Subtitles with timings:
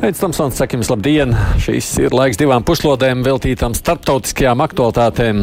[0.00, 1.34] Pēc tam Sons saka jums labdien!
[1.60, 5.42] Šis ir laiks divām puslodēm veltītām starptautiskajām aktualitātēm.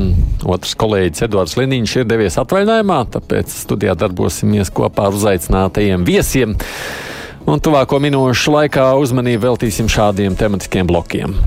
[0.49, 6.57] Otrs kolēģis Edvards Liniņš ir devies atvaļinājumā, tāpēc studijā darbosimies kopā ar uzaicinātajiem viesiem.
[7.45, 11.37] Un tuvāko minūšu laikā uzmanību veltīsim šādiem tematiskiem blokiem.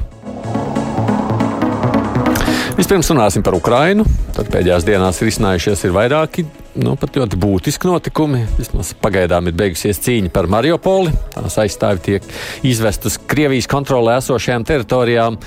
[2.78, 4.06] Vispirms runāsim par Ukrajinu.
[4.38, 6.46] Tad pēdējās dienās ir izcinājušies ir vairāki
[6.78, 8.44] nu, pat ļoti būtiski notikumi.
[8.58, 11.12] Vismaz pagaidām ir beigusies cīņa par Mariupoli.
[11.34, 12.32] Tās aizstāvi tiek
[12.66, 15.38] izvest uz Krievijas kontrolē esošajām teritorijām.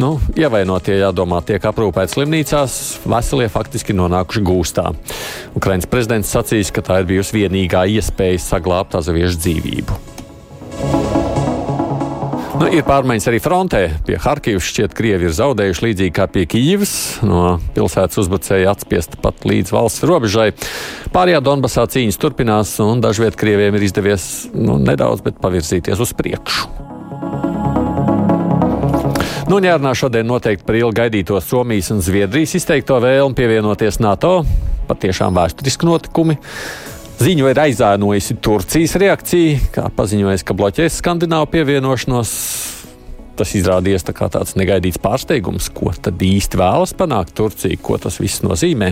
[0.00, 4.88] Nu, ievainotie, jādomā, tiek aprūpēti slimnīcās, veselie faktiski nonākuši gūstā.
[5.58, 10.11] Ukraiņas prezidents sacīs, ka tā ir bijusi vienīgā iespēja saglabāt azaviešu dzīvību.
[12.52, 13.80] Nu, ir pārmaiņas arī frontē.
[14.04, 16.92] Pie Harkivas šķiet, Krievi ir zaudējuši līdzīgi kā pie Kijivas.
[17.24, 20.50] No pilsētas uzbrucēja atspiesta pat līdz valsts robežai.
[21.14, 26.68] Pārējā Donbasā cīņas turpinās, un dažviet Krieviem ir izdevies nu, nedaudz pavirzīties uz priekšu.
[29.48, 34.42] Nu, jārunā šodien noteikti par ilgi gaidīto Somijas un Zviedrijas izteikto vēlmu pievienoties NATO.
[34.88, 36.38] Patiešām vēsturiski notikumi.
[37.22, 42.30] Ziņu ir aizēnojusi Turcijas reakcija, kā paziņojas, ka bloķēs skandināvu pievienošanos.
[43.38, 48.42] Tas izrādījās tā tāds negaidīts pārsteigums, ko tad īsti vēlas panākt Turcija, ko tas viss
[48.42, 48.90] nozīmē.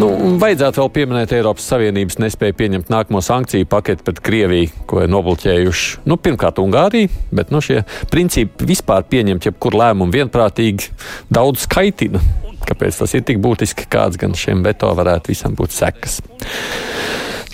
[0.00, 0.08] Nu,
[0.40, 6.06] vajadzētu vēl pieminēt Eiropas Savienības nespēju pieņemt nākamo sankciju paketi pret Krieviju, ko ir nobloķējuši
[6.08, 10.88] nu, pirmkārt Ungārija, bet nu, šie principi vispār pieņemt jebkuru lēmumu vienprātīgi
[11.28, 12.24] daudz skaitina.
[12.68, 16.20] Kāpēc tas ir tik būtiski, kāds gan šiem veto varētu visam būt sekas?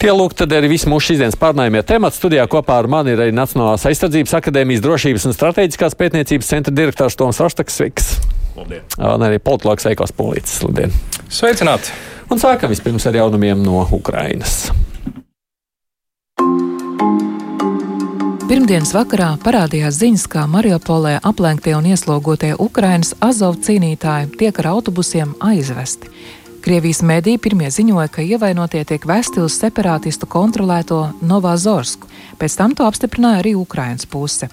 [0.01, 2.17] Tie lūk, tad arī viss mūsu šīsdienas pārnājumie temati.
[2.17, 7.19] Studijā kopā ar mani ir arī Nacionālās aizsardzības akadēmijas drošības un strateģiskās pētniecības centra direktors
[7.21, 7.77] Toms Roštaks.
[7.77, 8.09] Sveiks!
[8.57, 8.87] Labdien!
[8.97, 10.57] Un arī politologs Eikos Polītis.
[10.65, 10.97] Labdien!
[11.29, 11.93] Sveicināti!
[12.33, 14.71] Un sākam vispirms ar jaunumiem no Ukrainas.
[18.51, 25.37] Pirmdienas vakarā parādījās ziņas, ka Mariupolē aplenktie un ieslogotie Ukrainas Azov cīnītāji tiek ar autobusiem
[25.39, 26.11] aizvesti.
[26.59, 32.11] Krievijas mediji pirmie ziņoja, ka ievainotie tiek vesti uz separātistu kontrolēto Novazorsku,
[32.43, 34.51] pēc tam to apstiprināja arī Ukrainas puse.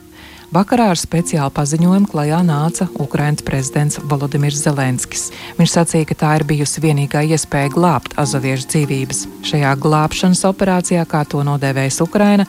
[0.48, 5.26] Vakarā ar speciālu paziņojumu klajā nāca Ukraiņas prezidents Volodimirs Zelenskis.
[5.58, 9.26] Viņš sacīja, ka tā ir bijusi vienīgā iespēja glābt azoviešu dzīvības.
[9.44, 12.46] Šajā glābšanas operācijā, kā to nodēvējas Ukraina,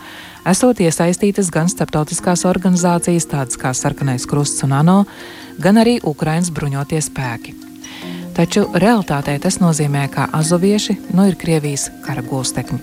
[0.47, 5.01] esot iesaistītas gan starptautiskās organizācijas, tādas kā Sarkanais Krusts un ANO,
[5.59, 7.57] gan arī Ukraiņas bruņotie spēki.
[8.39, 12.79] Taču realitātē tas nozīmē, ka azovieši nu ir Krievijas kara gūstekņi.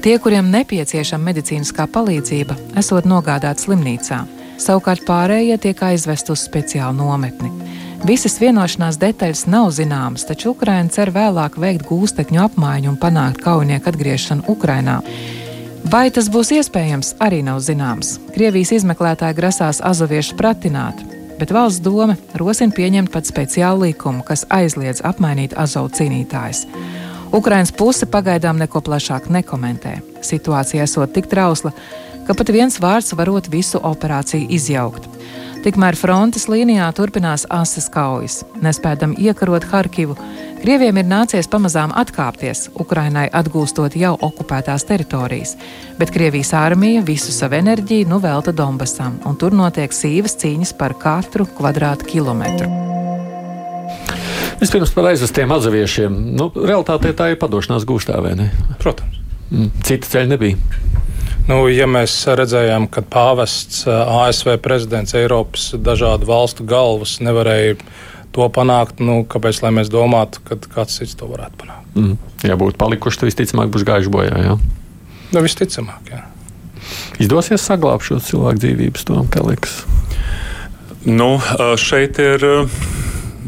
[0.00, 4.22] Tie, kuriem nepieciešama medicīniskā palīdzība, esot nogādāti slimnīcā,
[4.58, 7.50] savukārt pārējie tiek aizvest uz speciālu nometni.
[8.06, 13.90] Visas vienošanās detaļas nav zināmas, taču Ukraina cer vēlāk veikt gūstekņu apmaiņu un panākt kaujinieku
[13.90, 15.00] atgriešanu Ukrainā.
[15.88, 18.16] Vai tas būs iespējams, arī nav zināms.
[18.34, 21.02] Krievijas izmeklētāji grasās azoviešus pratināt,
[21.38, 26.66] bet valsts doma rosina pieņemt pat speciālu likumu, kas aizliedz apmainīt azovu cīnītājus.
[27.34, 29.98] Ukraiņas puse pagaidām neko plašāk nekomentē.
[30.24, 35.08] Situācija esot tik trausla, ka pat viens vārds varot visu operāciju izjaukt.
[35.64, 38.42] Tikmēr frontes līnijā turpinās asas kaujas.
[38.62, 40.14] Nespēdam iekarot Harkivu,
[40.58, 45.54] Krieviem ir nācies pamazām atkāpties, Ukrainai atgūstot jau okupētās teritorijas,
[46.00, 50.96] bet Krievijas armija visu savu enerģiju nu velta Donbasam, un tur notiek sīvas cīņas par
[50.98, 52.70] katru kvadrātkilometru.
[54.58, 56.18] Vispirms par aizvestiem atsevišķiem.
[56.34, 58.50] Nu, Realtātē tā ir padošanās gūstā, vai ne?
[58.82, 59.22] Protams.
[59.52, 60.97] Mm, cita ceļa nebija.
[61.48, 67.78] Nu, ja mēs redzējām, ka pāvests, ASV prezidents, Eiropas dažādu valstu galvas nevarēja
[68.36, 71.86] to panākt, nu, kāpēc mēs domātu, ka kāds cits to varētu panākt?
[71.96, 72.18] Mm.
[72.44, 74.42] Ja būtu palikuši, tad visticamāk būs gājuši bojā.
[74.44, 74.58] Jā.
[75.32, 76.20] Nu, visticamāk, jā.
[77.20, 79.80] Izdosies saglabāt šo cilvēku dzīvības, to kā liekas.
[81.08, 81.38] Nu,
[81.80, 82.44] šeit ir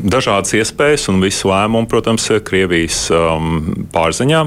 [0.00, 4.44] dažādas iespējas, un visu lēmumu, protams, ir Krievijas um, pārziņā.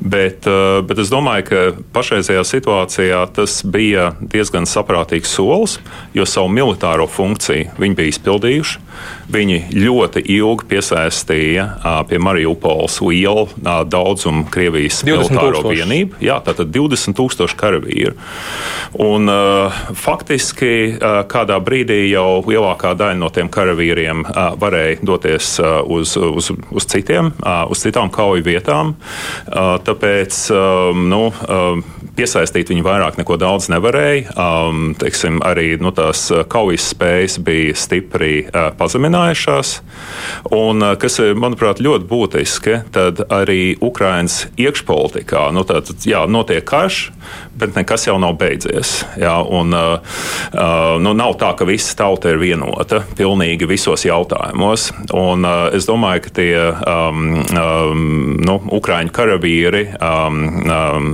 [0.00, 0.46] Bet,
[0.88, 1.62] bet es domāju, ka
[1.94, 5.78] pašreizējā situācijā tas bija diezgan saprātīgs solis,
[6.16, 8.83] jo savu militāro funkciju viņi bija izpildījuši.
[9.34, 11.66] Viņi ļoti ilgi piesaistīja
[12.08, 13.48] pie Mariupoles lielu
[13.90, 16.20] daudzumu Krievijas militāro vienību.
[16.24, 18.14] Jā, tātad 20 tūkstoši karavīru.
[19.04, 19.30] Un,
[19.98, 20.98] faktiski
[21.30, 24.24] kādā brīdī jau lielākā daļa no tiem karavīriem
[24.60, 28.94] varēja doties uz, uz, uz, citiem, uz citām kauju vietām.
[29.48, 30.40] Tāpēc
[31.00, 31.22] nu,
[32.14, 34.46] piesaistīt viņu vairāk neko daudz nevarēja.
[35.00, 38.44] Teiksim, arī nu, tās kaujas spējas bija stipri
[38.94, 39.80] pazeminājušās.
[40.54, 47.10] Un, kas ir, manuprāt, ļoti būtiski, tad arī Ukraiņas iekšpolitikā nu, tad, jā, notiek karš,
[47.58, 49.04] bet nekas jau nav beidzies.
[49.20, 54.90] Jā, un, nu, nav tā, ka visa tauta ir vienota pilnīgi visos jautājumos.
[55.14, 58.04] Un, es domāju, ka tie um, um,
[58.44, 61.10] nu, Ukrāņu karavīri um, um,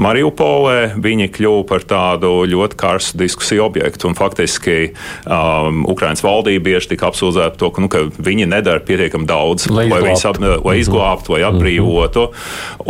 [0.00, 4.08] Mariupolē viņi kļuva par tādu ļoti karstu diskusiju objektu.
[4.08, 8.82] Un, faktiski um, Ukraiņas valdība bieži tika apsūdzēta par to, ka, nu, ka viņi nedara
[8.84, 12.28] pietiekami daudz, lai, lai viņus ap, lai izglābtu vai atbrīvotu.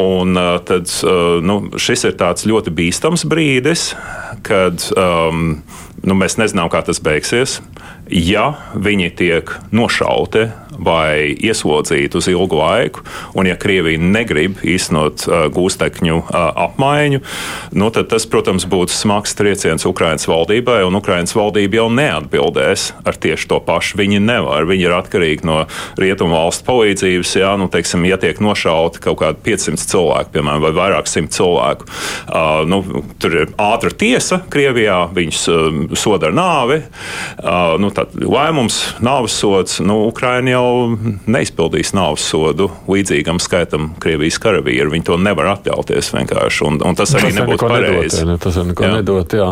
[0.00, 3.92] Un, uh, tad, uh, nu, šis ir tāds ļoti bīstams brīdis,
[4.46, 5.62] kad um,
[6.04, 7.60] nu, mēs nezinām, kā tas beigsies.
[8.10, 13.04] Ja viņi tiek nošauti vai ieslodzīti uz ilgu laiku,
[13.34, 17.20] un ja Krievija negrib īstenot uh, gūstekņu uh, apmaiņu,
[17.78, 23.18] nu, tad tas, protams, būtu smags trieciens Ukraiņas valdībai, un Ukraiņas valdība jau neatbildēs ar
[23.20, 23.98] tieši to pašu.
[24.00, 25.60] Viņi nevar, viņi ir atkarīgi no
[26.00, 27.34] rietumu valstu palīdzības.
[27.40, 31.88] Jā, nu, teiksim, ja tiek nošauti kaut kādi 500 cilvēki, piemēram, vai vairāk simt cilvēku,
[31.88, 32.82] uh, nu,
[33.22, 36.80] tur ir ātra tiesa Krievijā, viņus uh, soda ar nāvi.
[37.38, 37.90] Uh, nu,
[38.24, 44.92] lēmums, nāves sods, nu, Ukraiņa jau jau neizpildīs nāves sodu līdzīgam skaitam Krievijas karavīru.
[44.94, 48.24] Viņi to nevar atļauties vienkārši, un, un tas arī tas nebūtu pareizi.
[48.28, 48.96] Ne, tas neko jā.
[48.98, 49.50] nedot, jā.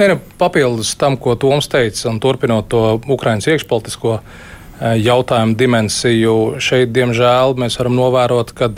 [0.00, 2.82] Ne, ne, papildus tam, ko Toms teica, un turpinot to
[3.16, 8.72] Ukraiņas iekšpolitisko eh, jautājumu dimensiju, šeit, diemžēl, mēs varam novērot, ka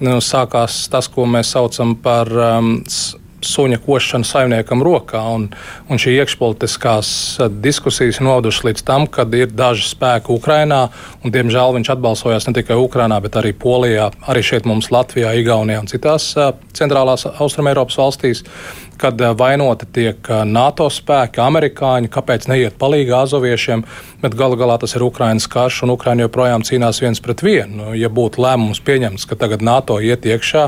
[0.00, 2.76] nu, sākās tas, ko mēs saucam par um,
[3.46, 5.22] suņa košana saimniekam rokā.
[5.34, 5.48] Un,
[5.90, 7.10] un šī iekšpolitiskās
[7.40, 10.82] eh, diskusijas novedušas līdz tam, ka ir daži spēki Ukrajinā,
[11.24, 15.82] un diemžēl viņš atbalsojās ne tikai Ukrajinā, bet arī Polijā, arī šeit mums Latvijā, Igaunijā
[15.82, 18.44] un citās eh, centrālās Austrumēropas valstīs
[19.00, 23.84] kad eh, vainoti tiek eh, NATO spēki, amerikāņi, kāpēc neiet palīdzi azoviešiem,
[24.20, 27.80] bet galu galā tas ir Ukraiņas karš un Ukraiņa joprojām cīnās viens pret vienu.
[27.80, 30.66] Nu, ja būtu lēmums pieņemts, ka tagad NATO iet iekšā,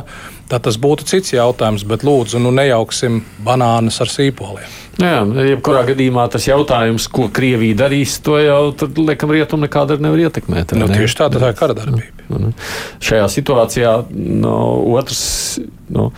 [0.52, 4.81] tad tas būtu cits jautājums, bet lūdzu, nu nejauksim banānas ar sīpoliem.
[5.00, 5.20] Nu jā,
[5.55, 10.75] jebkurā gadījumā tas jautājums, ko Krievija darīs, to jau tad, liekam, rietumu nekādā nevar ietekmēt.
[10.76, 12.26] Nu, tieši tā, tā ir kara darbība.
[12.29, 12.52] Nu, nu.
[13.05, 14.58] Šajā situācijā no
[14.93, 15.23] otrs.
[15.93, 16.11] No,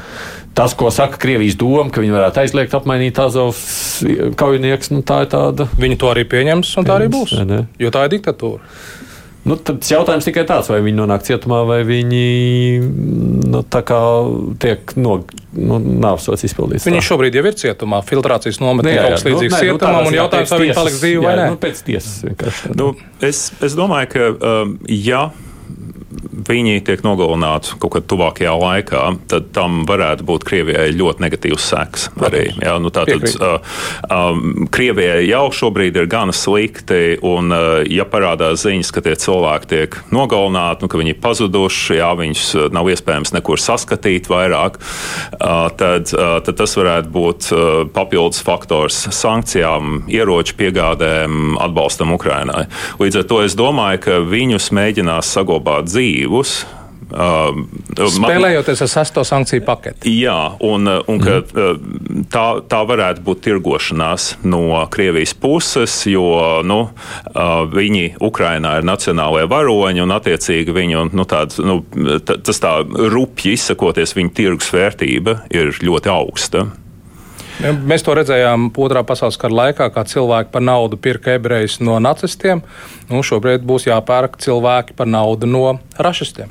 [0.54, 4.04] Tas, ko saka Krievijas doma, ka viņi varētu aizliegt apmainīt Azovs
[4.38, 5.66] kaujinieks, nu, tā ir tāda.
[5.80, 7.34] Viņi to arī pieņems, un tā arī būs.
[7.40, 7.64] Ne, ne.
[7.82, 8.62] Jo tā ir diktatūra.
[9.44, 12.20] Nu, tad jautājums tikai tāds, vai viņi nonāk cietumā, vai viņi
[13.44, 13.60] nu,
[14.62, 15.16] tiek no,
[15.52, 16.86] nu, nāvsots izpildīts.
[16.88, 20.16] Viņi šobrīd jau ir cietumā, filtrācijas nometnē, kaut kas līdzīgs nu, nu, cietumam, nu, un
[20.16, 21.48] jautājums, vai viņi paliks dzīvi vai nē.
[21.52, 22.72] Nu, pēc tiesas vienkārši.
[22.80, 22.88] Nu,
[23.28, 25.26] es, es domāju, ka um, ja
[26.48, 32.08] viņi tiek nogalināti kaut kad tuvākajā laikā, tad tam varētu būt Krievijai ļoti negatīvs seks.
[32.24, 33.76] Arī, jā, nu, tātad, uh,
[34.08, 39.70] um, Krievijai jau šobrīd ir gana slikti, un uh, ja parādās ziņas, ka tie cilvēki
[39.70, 42.44] tiek nogalināti, nu, ka viņi ir pazuduši, jā, viņus
[42.74, 47.62] nav iespējams nekur saskatīt vairāk, uh, tad, uh, tad tas varētu būt uh,
[47.94, 52.66] papildus faktors sankcijām, ieroču piegādēm, atbalstam Ukrainai.
[53.00, 56.64] Līdz ar to es domāju, ka viņus mēģinās saglabāt dzīvi dzīvus.
[57.04, 57.52] Uh,
[57.94, 60.08] Spēlējoties ar sesto sankciju paketi.
[60.24, 62.24] Jā, un, uh, un ka, mm.
[62.32, 66.24] tā, tā varētu būt tirgošanās no Krievijas puses, jo
[66.64, 66.80] nu,
[67.76, 71.82] viņi Ukrainā ir nacionālajie varoņi un attiecīgi viņu, nu, tāds, nu,
[72.24, 76.64] tas tā rupji izsakoties, viņu tirgus vērtība ir ļoti augsta.
[77.62, 82.64] Mēs to redzējām otrā pasaules kara laikā, kā cilvēki par naudu pirka ebrejus no nacistiem.
[83.10, 86.50] Nu, šobrīd būs jāpērk cilvēki par naudu no rašistiem.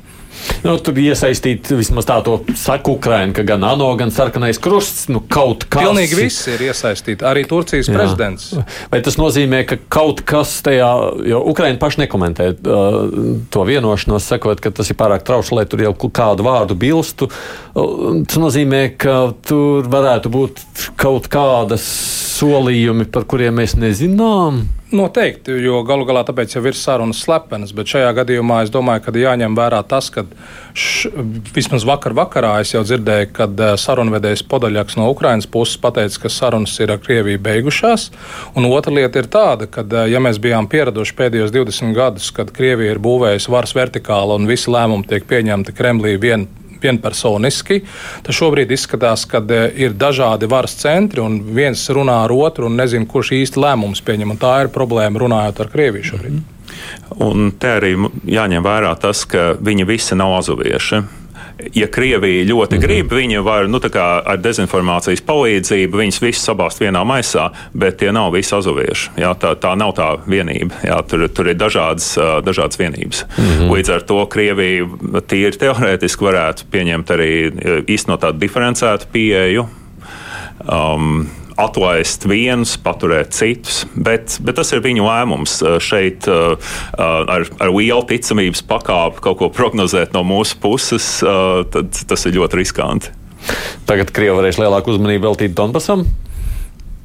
[0.64, 5.06] Nu, tur bija iesaistīta vismaz tā, to saka Ukraina, ka gan ANO, gan Sarkanais Krusts,
[5.12, 5.84] nu, kaut kas.
[5.84, 7.96] Pilnīgi viss ir iesaistīts, arī Turcijas Jā.
[7.96, 8.50] prezidents.
[8.92, 10.90] Vai tas nozīmē, ka kaut kas tajā,
[11.28, 13.00] jo Ukraina paši nekomentē uh,
[13.52, 17.28] to vienošanos, sakot, ka tas ir pārāk trauši, lai tur jau kādu vārdu bilstu.
[17.74, 20.64] Uh, tas nozīmē, ka tur varētu būt
[21.00, 21.84] kaut kādas
[22.38, 24.64] solījumi, par kuriem mēs nezinām?
[24.92, 29.14] Noteikti, jo galu galā tāpēc jau ir sarunas slepenas, bet šajā gadījumā es domāju, ka
[29.16, 30.26] jāņem vērā tas, ka
[30.76, 31.08] š,
[31.56, 36.30] vismaz vakar vakarā es jau dzirdēju, kad eh, sarunvedējs Podaļaks no Ukrainas puses pateica, ka
[36.30, 38.10] sarunas ir ar Krieviju beigušās.
[38.60, 42.52] Un otra lieta ir tāda, ka, eh, ja mēs bijām pieraduši pēdējos 20 gadus, kad
[42.52, 46.44] Krievija ir būvējusi varas vertikāli un visi lēmumi tiek pieņemti Kremlī vien
[46.84, 47.80] vienpersoniski.
[48.24, 52.78] Tad šobrīd izskatās, ka e, ir dažādi varas centri, un viens runā ar otru un
[52.80, 54.36] nezina, kurš īsti lēmumus pieņem.
[54.40, 56.32] Tā ir problēma runājot ar Krieviju šobrīd.
[56.32, 56.50] Mm -hmm.
[57.24, 57.92] Un te arī
[58.26, 61.02] jāņem vērā tas, ka viņi visi nav azovieši
[61.74, 62.84] ja Krievija ļoti mhm.
[62.84, 68.32] grib, viņi var nu, ar dezinformācijas palīdzību viņus visus sabāzt vienā maisā, bet tie nav
[68.34, 69.14] visi azovieši.
[69.20, 70.74] Jā, tā, tā nav tā vienība.
[70.84, 73.24] Jā, tur, tur ir dažādas, dažādas vienības.
[73.36, 73.70] Mm -hmm.
[73.76, 74.86] Līdz ar to Krievija
[75.28, 77.30] tīri teorētiski varētu pieņemt arī
[77.86, 79.68] īstenot tādu diferencētu pieeju.
[80.64, 81.26] Um,
[81.60, 85.58] atlaist vienus, paturēt citus, bet, bet tas ir viņu lēmums.
[85.84, 92.36] Šeit ar, ar lielu ticamības pakāpi kaut ko prognozēt no mūsu puses, tad tas ir
[92.38, 93.14] ļoti riskanti.
[93.88, 96.06] Tagad Krievija varēs lielāku uzmanību veltīt Donbasam.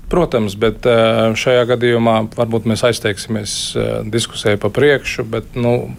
[0.10, 0.88] Protams, bet
[1.38, 3.52] šajā gadījumā varbūt mēs aizteiksimies
[4.10, 5.92] diskusijai pa priekšu, bet nu,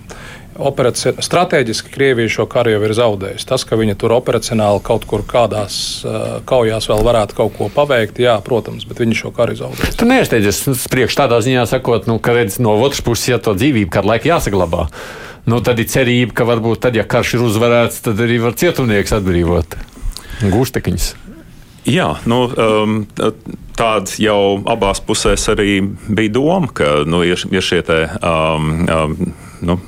[1.24, 3.46] Stratēģiski Krievija šo karu jau ir zaudējusi.
[3.48, 8.20] Tas, ka viņa tur operacionāli kaut kur kādās uh, kaujās vēl varētu kaut ko paveikt,
[8.22, 9.96] jā, protams, bet viņi šo karu ir zaudējuši.
[10.00, 10.62] Tu neiesteidzies
[10.92, 14.32] priekš tādā ziņā sakot, nu, ka redz, no otras puses, ja to dzīvību kādu laiku
[14.32, 14.88] jāsaglabā.
[15.48, 19.16] Nu, tad ir cerība, ka varbūt tad, ja karš ir uzvarēts, tad arī var cietumnieks
[19.16, 19.78] atbrīvot
[20.52, 21.29] gūstekņus.
[21.88, 22.96] Jā, nu, um,
[23.78, 29.14] tāda jau abās pusēs arī bija doma, ka nu, ir, ir šie te, um, um,
[29.64, 29.78] nu,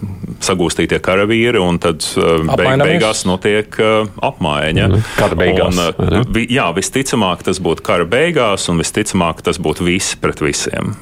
[0.42, 4.88] sagūstītie karavīri, un tad uh, beig, beigās notiek uh, apmaiņa.
[4.88, 5.80] Mm, kara beigās.
[5.92, 10.42] Un, uh, vi, jā, visticamāk tas būtu kara beigās, un visticamāk tas būtu visi pret
[10.44, 10.94] visiem.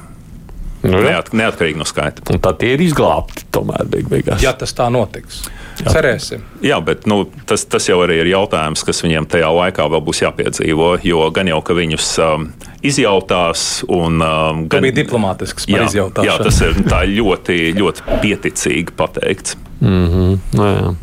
[0.81, 2.23] Nu, Neat, neatkarīgi no skaita.
[2.33, 4.41] Un tad tie ir izglābti tomēr beig beigās.
[4.41, 5.43] Ja tas tā notiks.
[5.81, 5.93] Jā.
[5.95, 6.43] Cerēsim.
[6.65, 10.21] Jā, bet nu, tas, tas jau arī ir jautājums, kas viņiem tajā laikā vēl būs
[10.23, 10.91] jāpiedzīvo.
[11.07, 12.47] Jo gan jau, ka viņus um,
[12.85, 16.29] izjautās, un um, gan arī diplomātisks par izjautāšanu.
[16.29, 16.77] Jā, tas ir
[17.17, 19.57] ļoti, ļoti pieticīgi pateikts.
[19.81, 20.39] Mm -hmm.
[20.53, 20.93] no, jā.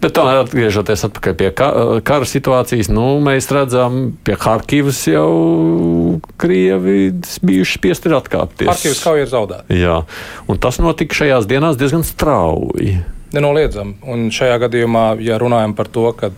[0.00, 8.12] Bet tomēr atgriežoties pie kara situācijas, nu, mēs redzam, pie Harkivas jau Krievi bijuši spiesti
[8.14, 8.68] atkāpties.
[8.68, 9.64] Harkivas kauja ir zaudēta.
[9.72, 10.02] Jā,
[10.46, 13.00] un tas notika šajās dienās diezgan strauji.
[13.36, 13.98] Nenoliedzami.
[14.08, 16.32] Un šajā gadījumā, ja runājam par to, ka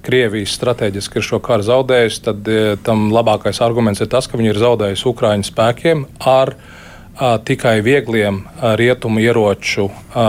[0.00, 4.54] Krievijas strateģiski ir šo karu zaudējusi, tad e, tam labākais arguments ir tas, ka viņi
[4.54, 10.24] ir zaudējuši Ukraiņu spēkiem ar a, tikai viegliem a, rietumu ieroču a,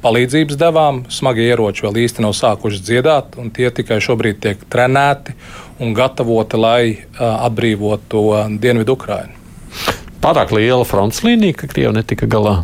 [0.00, 1.02] palīdzības devām.
[1.12, 5.36] Smagie ieroči vēl īsti nav sākuši dziedāt, un tie tikai šobrīd tiek trenēti
[5.84, 6.82] un gatavoti, lai
[7.20, 8.22] atbrīvotu
[8.56, 9.36] Dienvidu Ukrainu.
[10.24, 12.62] Pārāk liela fronts līnija, ka Krievija netika galā.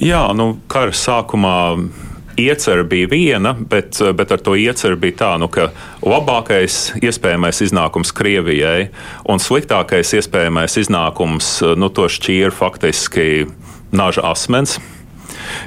[0.00, 1.56] Jā, nu, kara sākumā
[2.40, 8.14] iecerē bija viena, bet, bet ar to ieceru bija tā, nu, ka labākais iespējamais iznākums
[8.16, 8.88] Krievijai
[9.28, 13.28] un sliktākais iespējamais iznākums nu, to šķīra faktiski
[13.92, 14.78] naža asmens.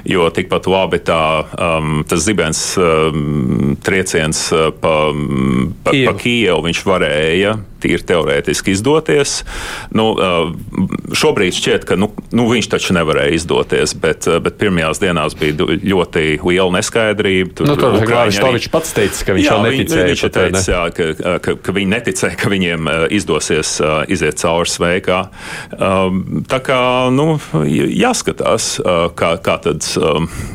[0.08, 1.20] Jo tikpat labi tā,
[1.54, 4.94] um, tas zibens um, trieciens uh, pa,
[5.84, 6.08] pa, Kievu.
[6.08, 9.36] pa Kijevu viņš varēja tīri teorētiski izdoties.
[9.94, 10.10] Nu,
[11.14, 16.24] šobrīd šķiet, ka nu, nu, viņš taču nevarēja izdoties, bet, bet pirmajās dienās bija ļoti
[16.42, 17.54] liela neskaidrība.
[17.58, 20.08] Tur, nu, tur Ukraiņš pats teica, ka viņš jā, jau neticēja.
[20.10, 20.64] Viņš teica, ne?
[20.74, 23.76] jā, ka, ka, ka viņi neticēja, ka viņiem izdosies
[24.12, 25.20] iziet cauri sveikā.
[26.50, 26.80] Tā kā
[27.14, 27.28] nu,
[27.64, 28.70] jāskatās,
[29.18, 29.88] kā, kā, tad,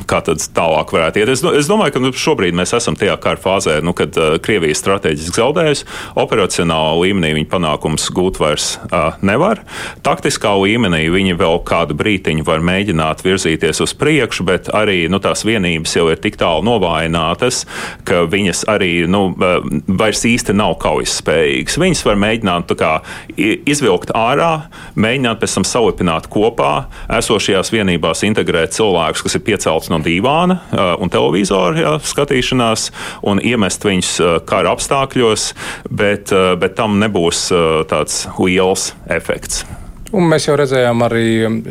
[0.10, 1.34] kā tad tālāk varētu iet.
[1.36, 5.40] Es, es domāju, ka nu, šobrīd mēs esam tajā kara fāzē, nu, kad Krievija strateģiski
[5.40, 5.88] zaudējusi
[6.20, 9.62] operacionālu līmeni līmenī viņi panākums gūt vairs uh, nevar.
[10.06, 15.44] Taktiskā līmenī viņi vēl kādu brītiņu var mēģināt virzīties uz priekšu, bet arī nu, tās
[15.44, 17.66] vienības jau ir tik tālu novājinātas,
[18.08, 21.80] ka viņas arī nu, vairs īsti nav kaujas spējīgas.
[21.80, 22.94] Viņas var mēģināt kā,
[23.38, 26.88] izvilkt ārā, mēģināt pēc tam salipināt kopā,
[27.20, 32.90] esošajās vienībās integrēt cilvēkus, kas ir piecelts no dīvāna uh, un televizora jā, skatīšanās,
[33.28, 35.50] un iemest viņus uh, kara apstākļos,
[35.90, 39.66] bet, uh, bet tam nebūs nebūs uh, tāds liels efekts.
[40.10, 41.26] Un mēs jau redzējām arī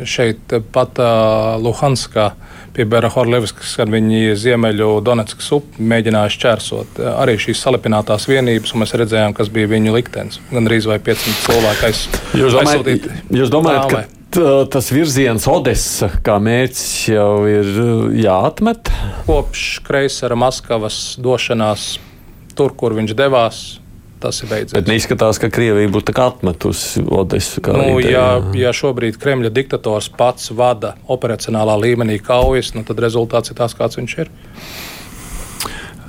[0.07, 2.29] šeit pat uh, Luhanskā
[2.75, 7.01] pie Berahorlevskas, kad viņi ziemeļu Donetskas upi mēģināja šķērsot.
[7.17, 10.39] Arī šīs salipinātās vienības, un mēs redzējām, kas bija viņu liktenis.
[10.53, 12.05] Gan arī vai 500 cilvēku aiz,
[12.39, 14.05] jūs domājat, jūs domājat ka
[14.69, 17.69] tas virziens Odessa kā mērķis jau ir
[18.21, 18.91] jāatmet?
[19.25, 21.95] Kopš Kreisera Maskavas došanās
[22.55, 23.63] tur, kur viņš devās,
[24.21, 24.75] tas ir beidzies.
[24.75, 27.63] Bet neizskatās, ka Krievija būtu atmetusi Odesu.
[27.73, 33.59] Nu, ja, ja šobrīd Kremļa diktators pats vada operacionālā līmenī kaujas, nu, tad rezultāts ir
[33.59, 34.31] tas, kāds viņš ir.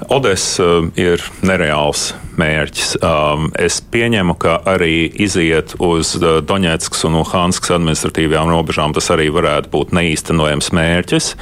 [0.08, 2.96] Odessa uh, ir nereāls mērķis.
[3.04, 9.28] Um, es pieņemu, ka arī iziet uz uh, Doņetskas un Luhanskas administratīvajām robežām tas arī
[9.34, 11.34] varētu būt neīstenojams mērķis.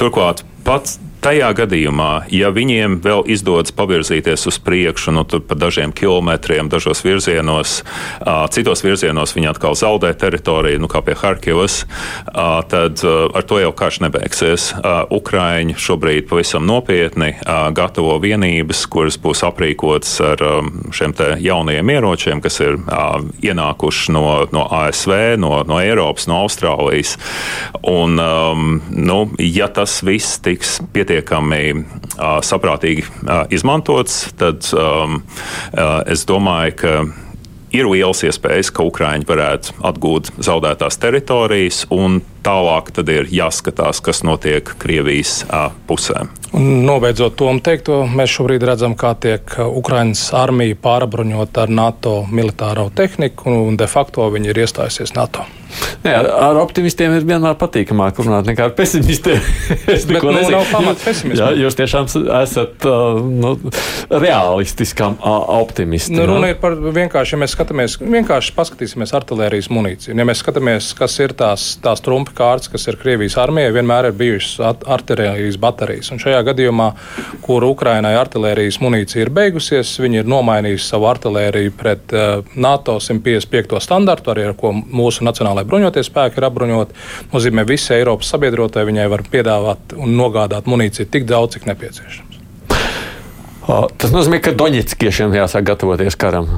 [0.00, 6.66] Turklāt pats Tajā gadījumā, ja viņiem vēl izdodas pavirzīties uz priekšu, nu, pa dažiem kilometriem,
[6.66, 7.76] dažos virzienos,
[8.50, 11.84] citos virzienos viņi atkal zaudē teritoriju, nu, kā pie Harkivas,
[12.26, 14.64] tad ar to jau karš nebeigsies.
[15.14, 17.36] Ukraiņi šobrīd pavisam nopietni
[17.78, 20.42] gatavo vienības, kuras būs aprīkotas ar
[20.90, 22.80] šiem jaunajiem ieročiem, kas ir
[23.46, 27.14] ienākuši no, no ASV, no, no Eiropas, no Austrālijas.
[27.86, 31.82] Un, um, nu, ja tas viss tiks pietiekami
[32.44, 33.06] saprātīgi
[33.54, 35.20] izmantots, tad um,
[36.06, 36.96] es domāju, ka
[37.72, 44.74] ir liels iespējas, ka Ukraiņi varētu atgūt zaudētās teritorijas, un tālāk ir jāskatās, kas notiek
[44.78, 45.42] Krievijas
[45.86, 46.26] pusē.
[46.52, 52.90] Un nobeidzot to teikto, mēs šobrīd redzam, kā tiek Ukraiņas armija pārbruņota ar NATO militāro
[52.94, 55.46] tehniku, un de facto viņi ir iestājusies NATO.
[56.02, 59.38] Jā, ar optimistiem ir vienmēr patīkamāk runāt nekā ar pesimistiem.
[59.94, 61.54] es Bet, nu, nezinu, pamata pesimismam.
[61.54, 62.08] Jā, jūs tiešām
[62.40, 63.54] esat uh, nu,
[64.10, 66.18] realistiskam uh, optimistam.
[66.18, 70.16] Nu, runa ir par vienkārši, ja mēs skatāmies, vienkārši paskatīsimies artilērijas munīciju.
[70.18, 74.18] Ja mēs skatāmies, kas ir tās, tās trumpi kārtas, kas ir Krievijas armijai, vienmēr ir
[74.18, 76.12] bijušas artilērijas baterijas.
[76.12, 76.90] Un šajā gadījumā,
[77.46, 83.80] kur Ukrainai artilērijas munīcija ir beigusies, viņi ir nomainījuši savu artilēriju pret uh, NATO 155.
[83.82, 86.98] standartu, arī ar ko mūsu nacionālajā lai bruņoties spēki ir apbruņoti.
[87.32, 92.40] Nozīmē, visai Eiropas sabiedrotāji viņai var piedāvāt un nogādāt munīciju tik daudz, cik nepieciešams.
[93.62, 96.50] Tas nozīmē, ka Doņetskiešiem jāsāk gatavoties karam.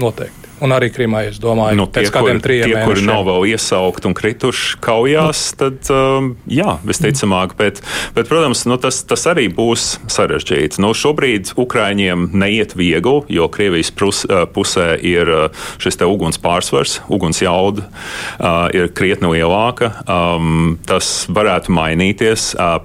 [0.00, 0.45] Noteikti.
[0.64, 2.78] Un arī Krimai, es domāju, nu, pēc kādiem trim gadiem.
[2.78, 5.58] Tie, kuri nav vēl iesaukt un krituši kaujās, nu.
[5.60, 7.52] tad um, jā, visticamāk.
[7.58, 7.82] Bet,
[8.16, 10.80] bet protams, nu, tas, tas arī būs sarežģīti.
[10.80, 17.00] Nu, šobrīd Ukraiņiem neiet viegli, jo Krievijas prus, uh, pusē ir uh, šis uguns pārsvars,
[17.12, 19.92] uguns jauda uh, ir krietni lielāka.
[20.08, 22.54] Um, tas varētu mainīties.
[22.56, 22.80] Uh,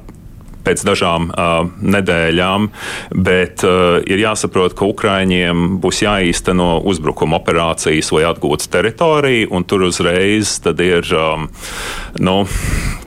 [0.65, 2.69] pēc dažām uh, nedēļām,
[3.15, 9.87] bet uh, ir jāsaprot, ka Ukraiņiem būs jāīsteno uzbrukuma operācijas, lai atgūtu teritoriju, un tur
[9.89, 11.47] uzreiz ir um,
[12.19, 12.47] nu,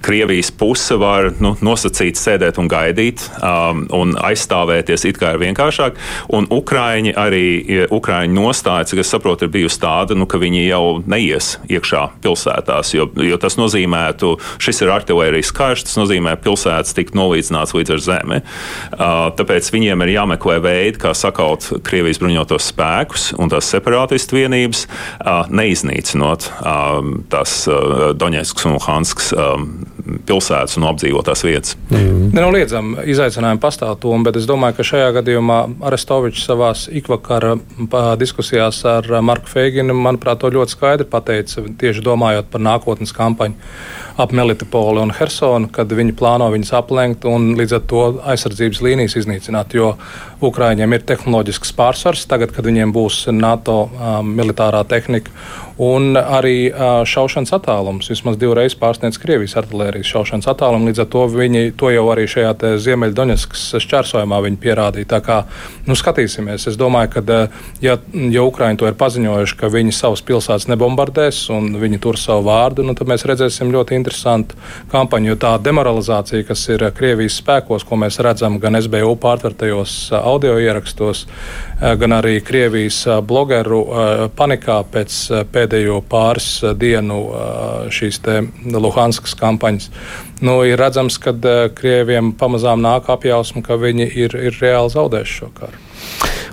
[0.05, 5.97] Krievijas puse var nu, nosacīt, sēdēt un gaidīt, um, un aizstāvēties it kā ir vienkāršāk.
[6.37, 7.47] Un Ukraiņi arī,
[7.89, 12.93] Ukraiņu nostāja, cik es saprotu, ir bijusi tāda, nu, ka viņi jau neies iekšā pilsētās,
[12.93, 18.05] jo, jo tas nozīmētu, šis ir artilērijas karš, tas nozīmē pilsētas tikt nolīdzināts līdz ar
[18.05, 18.43] zemi.
[18.45, 24.85] Uh, tāpēc viņiem ir jāmeklē veidi, kā sakaut Krievijas bruņotos spēkus un tās separātistu vienības,
[24.85, 29.81] uh, neiznīcinot um, tās uh, Doņetskas un Luhanskas um,
[30.29, 31.77] pilsētas un apdzīvotās vietas.
[31.91, 32.31] Mm.
[32.37, 37.55] Nenoliedzam, izaicinājumi pastāv to, bet es domāju, ka šajā gadījumā Arestovičs savā ikvakara
[38.21, 43.57] diskusijās ar Marku Feiginu, manuprāt, to ļoti skaidri pateica, tieši domājot par nākotnes kampaņu
[44.17, 48.03] ap Melitopoli un Hersonu, kad viņi plāno viņus aplenkt un līdz ar to
[48.35, 49.95] aizsardzības līnijas iznīcināt, jo
[50.45, 55.35] Ukraiņiem ir tehnoloģisks pārsvars tagad, kad viņiem būs NATO uh, militārā tehnika
[55.83, 58.11] un arī uh, šaušanas attālums.
[58.13, 59.57] Vismaz divreiz pārsniedz Krievijas
[59.95, 60.89] artērijas šaušanas attālumu.
[60.89, 65.07] Līdz ar to viņi to jau arī šajā Ziemeļdoņaskas šķērsojumā pierādīja.
[65.07, 65.37] Tā kā
[65.87, 67.49] nu, skatīsimies, es domāju, ka
[67.81, 72.47] ja, ja Ukraiņi to ir paziņojuši, ka viņi savas pilsētas nebombardēs un viņi tur savu
[72.49, 74.59] vārdu, nu, tad mēs redzēsim ļoti interesantu
[74.93, 75.33] kampaņu.
[75.33, 81.27] Jo tā demoralizācija, kas ir Krievijas spēkos, ko mēs redzam gan SBU pārtvertajos audio ierakstos,
[81.81, 83.85] gan arī Krievijas blogeru
[84.37, 85.21] panikā pēc
[85.53, 87.21] pēdējo pāris dienu
[87.95, 88.21] šīs
[88.65, 89.84] Luhanskas kampaņas,
[90.45, 91.35] nu, ir redzams, ka
[91.77, 95.83] Krieviem pamazām nāk apjausma, ka viņi ir, ir reāli zaudējuši šo karu.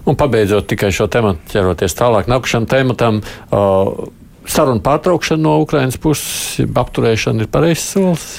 [0.10, 3.22] Un pabeidzot tikai šo tematu, ķeroties tālāk nākamajam tematam.
[3.54, 4.10] Uh,
[4.50, 8.30] sarunu pārtraukšana no Ukrainas puses, apturēšana ir pareizs solis?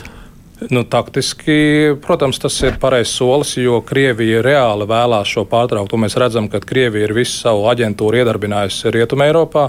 [0.70, 5.98] Nu, taktiski, protams, tas ir pareizs solis, jo Krievija reāli vēlās šo pārtrauktu.
[5.98, 9.66] Mēs redzam, ka Krievija ir visu savu aģentūru iedarbinājusi Rietumē Eiropā.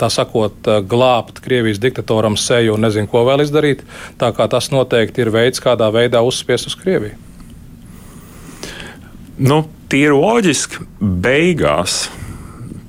[0.00, 3.84] Tā sakot, glābt Krievijas diktatoram seju un nezinu, ko vēl izdarīt.
[4.20, 7.18] Tā kā tas noteikti ir veids, kādā veidā uzspiest uz Krieviju.
[9.44, 12.04] Nu, tīri loģiski, beigās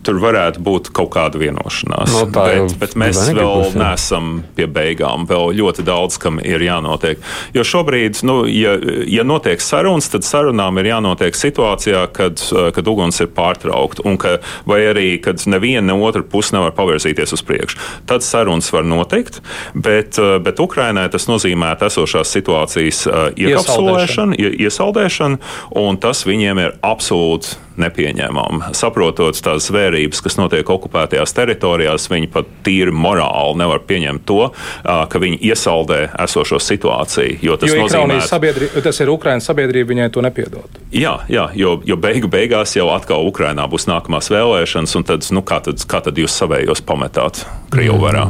[0.05, 2.13] tur varētu būt kaut kāda vienošanās.
[2.13, 3.71] No, tā jau bet, bet mēs vēl jā.
[3.79, 5.25] neesam pie beigām.
[5.29, 7.21] Vēl ļoti daudz kam ir jānotiek.
[7.55, 8.75] Jo šobrīd, nu, ja,
[9.09, 12.41] ja notiek sarunas, tad sarunām ir jānotiek situācijā, kad,
[12.75, 14.37] kad uguns ir pārtraukta, ka,
[14.69, 17.81] vai arī, kad neviena ne otra puse nevar pavirzīties uz priekšu.
[18.09, 19.41] Tad sarunas var notikt,
[19.73, 25.41] bet, bet Ukrainai tas nozīmē esošās situācijas uh, iekapsulēšanu, ie- iesaldēšanu,
[25.81, 28.71] un tas viņiem ir absolūti nepieņemami.
[28.77, 34.49] Saprotot tās zvērības, kas notiek okupētajās teritorijās, viņi pat tīri morāli nevar pieņemt to,
[34.83, 37.39] ka viņi iesaldē esošo situāciju.
[37.45, 40.79] Jo tas Jo nozīmē, sabiedrība, tas ir Ukraiņas sabiedrība, viņai to nepiedod.
[40.95, 45.43] Jā, jā jo, jo beigu beigās jau atkal Ukrainā būs nākamās vēlēšanas, un tad, nu,
[45.45, 48.29] kā, tad, kā tad jūs savējos pametāt Krievu varā?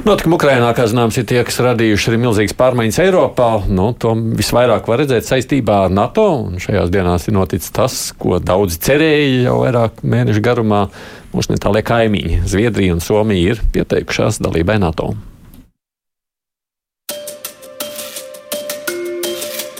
[0.00, 3.48] Notikumi Ukrainā, kā zināms, ir tie, kas radījuši arī milzīgas pārmaiņas Eiropā.
[3.68, 6.24] Nu, to visvairāk var redzēt saistībā ar NATO.
[6.56, 10.86] Šajās dienās ir noticis tas, ko daudzi cerēja jau vairāk mēnešu garumā.
[11.34, 15.12] Mūsu netālie kaimiņi, Zviedrija un Somija, ir pieteikušās dalībai NATO.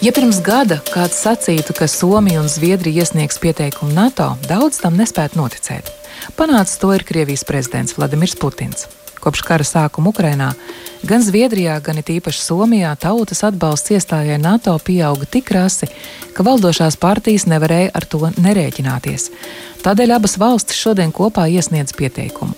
[0.05, 5.41] Ja pirms gada kāds sacītu, ka Somija un Zviedrija iesniegs pieteikumu NATO, daudz tam nespētu
[5.41, 5.89] noticēt.
[6.37, 8.89] Panācis to ir Krievijas prezidents Vladimirs Putins.
[9.21, 10.53] Kopš kara sākuma Ukrainā
[11.05, 15.89] gan Zviedrijā, gan it īpaši Somijā tautas atbalsts iestājai NATO pieauga tik rasi,
[16.37, 19.31] ka valdošās partijas nevarēja ar to nerēķināties.
[19.85, 22.57] Tādēļ abas valstis šodien kopā iesniedz pieteikumu.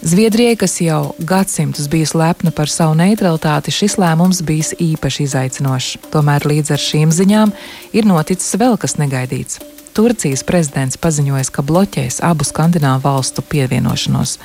[0.00, 5.98] Zviedrijai, kas jau gadsimtus bijusi lepna par savu neutralitāti, šis lēmums bijis īpaši izaicinošs.
[6.14, 7.52] Tomēr līdz ar šīm ziņām
[7.92, 9.60] ir noticis vēl kas negaidīts.
[9.92, 14.38] Turcijas prezidents paziņoja, ka bloķēs abu skandināvu valstu pievienošanos.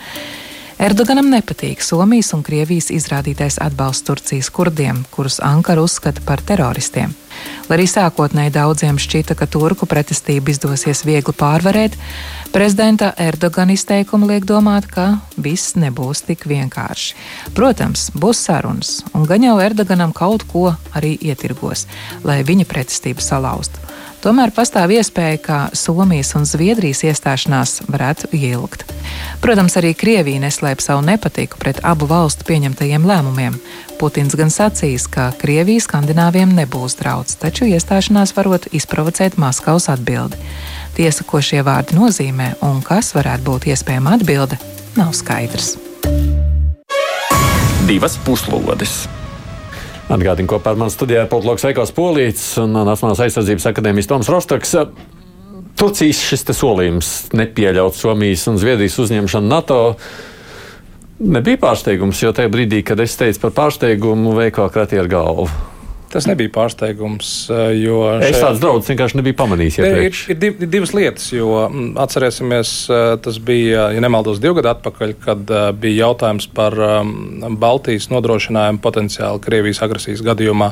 [0.76, 7.14] Erdoganam nepatīk Somijas un Krievijas izrādītais atbalsts Turcijas kurdiem, kurus Ankara uzskata par teroristiem.
[7.70, 11.96] Lai arī sākotnēji daudziem šķita, ka turku pretestību izdosies viegli pārvarēt,
[12.52, 15.08] prezidenta Erdogana izteikumi liek domāt, ka
[15.40, 17.16] viss nebūs tik vienkārši.
[17.56, 21.88] Protams, būs sarunas, un gan jau Erdoganam kaut ko arī ietirgos,
[22.28, 23.80] lai viņa pretestību salauztu.
[24.26, 28.82] Tomēr pastāv iespēja, ka Somijas un Zviedrijas iestāšanās varētu ielgt.
[29.38, 33.60] Protams, arī Krievija neslēp savu nepatiku pret abu valstu pieņemtajiem lēmumiem.
[34.02, 40.40] Putins gan sacīs, ka Krievija skandināviem nebūs draudz, taču iestāšanās varot izprovocēt Maskavas atbildi.
[40.98, 44.58] Tiesa, ko šie vārdi nozīmē un kas varētu būt iespējama atbilde,
[44.98, 45.76] nav skaidrs.
[47.86, 49.04] Divas puslodes!
[50.06, 54.76] Atgādini, kopā ar mani studijā ir politologs Veikals Polīts un Nacionālās aizsardzības akadēmijas Toms Rostaks.
[55.76, 59.80] Turcijas šis solījums nepieļaut Somijas un Zviedrijas uzņemšanu NATO
[61.26, 65.50] nebija pārsteigums, jo tajā brīdī, kad es teicu par pārsteigumu, veikā kratīja ar galvu.
[66.12, 69.78] Tas nebija pārsteigums, eh, jo Es šajā- tādu draudu vienkārši nebiju pamanījis.
[69.80, 74.40] Ir, ir, ir div, ir divas lietas, jo mm, atcerēsimies, eh, tas bija, ja nemaldos,
[74.40, 77.12] divu gadu atpakaļ, kad eh, bija jautājums par um,
[77.60, 80.72] Baltijas nodrošinājumu potenciāli Krievijas agresijas gadījumā,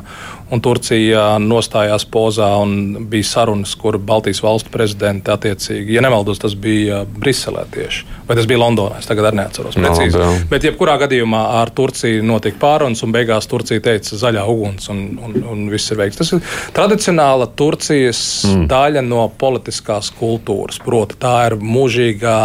[0.54, 6.56] un Turcija nostājās pozā un bija sarunas, kur Baltijas valstu prezidenti attiecīgi, ja nemaldos, tas
[6.56, 10.18] bija Briselē tieši, vai tas bija Londonā, es tagad arī neatceros No, precīzi.
[10.22, 10.32] jā.
[10.50, 15.36] Bet jebkurā gadījumā ar Turciju notika pārunas, un beigās Turcija teica zaļā uguns, un, un,
[15.54, 16.20] un viss ir veikts.
[16.22, 16.42] Tas ir
[16.76, 18.66] tradicionāla Turcijas mm.
[18.72, 20.80] daļa no politiskās kultūras.
[20.84, 22.38] Proti, tā ir mūžīgā,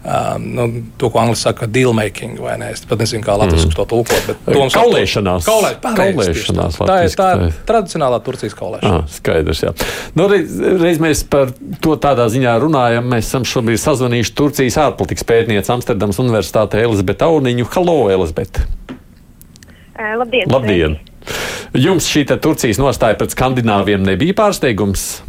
[0.00, 0.68] um, nu,
[1.00, 2.70] to, ko angļuiski saka, deal making, vai ne?
[2.74, 3.76] Es pat nezinu, kā latviešu mm.
[3.78, 4.28] to tulkot.
[4.30, 5.48] bet to mums Kaulēšanās.
[5.48, 6.88] Kaulē, Kaulēšanās tā.
[6.90, 9.02] tā ir, tā ir tradicionālā Turcijas kaulēšana.
[9.02, 9.74] Ah, skaidrs, jā.
[10.18, 13.06] Nu, reiz, reiz mēs par to tādā ziņā runājam.
[13.10, 17.70] Mēs esam šobrīd sazvanījuši Turcijas ārpolitikas pētnieci Amsterdamas Universitātē Elizabeti Auniņu.
[17.74, 18.66] Halo, Elizabete!
[20.00, 20.50] Uh, labdien!
[20.50, 21.00] Labdien!
[21.76, 25.20] Jums šī Turcijas nostāja pret skandināviem nebija pārsteigums?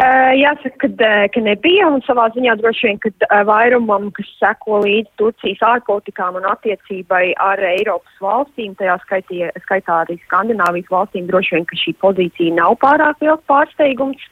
[0.00, 4.28] Uh, jāsaka, ka, uh, ka nebija, un savā ziņā droši vien, ka uh, vairumam, kas
[4.38, 11.26] seko līdzi Turcijas ārpolitikām un attiecībai ar Eiropas valstīm, tajā skaitī, skaitā arī Skandināvijas valstīm,
[11.28, 14.22] droši vien, ka šī pozīcija nav pārāk liels pārsteigums.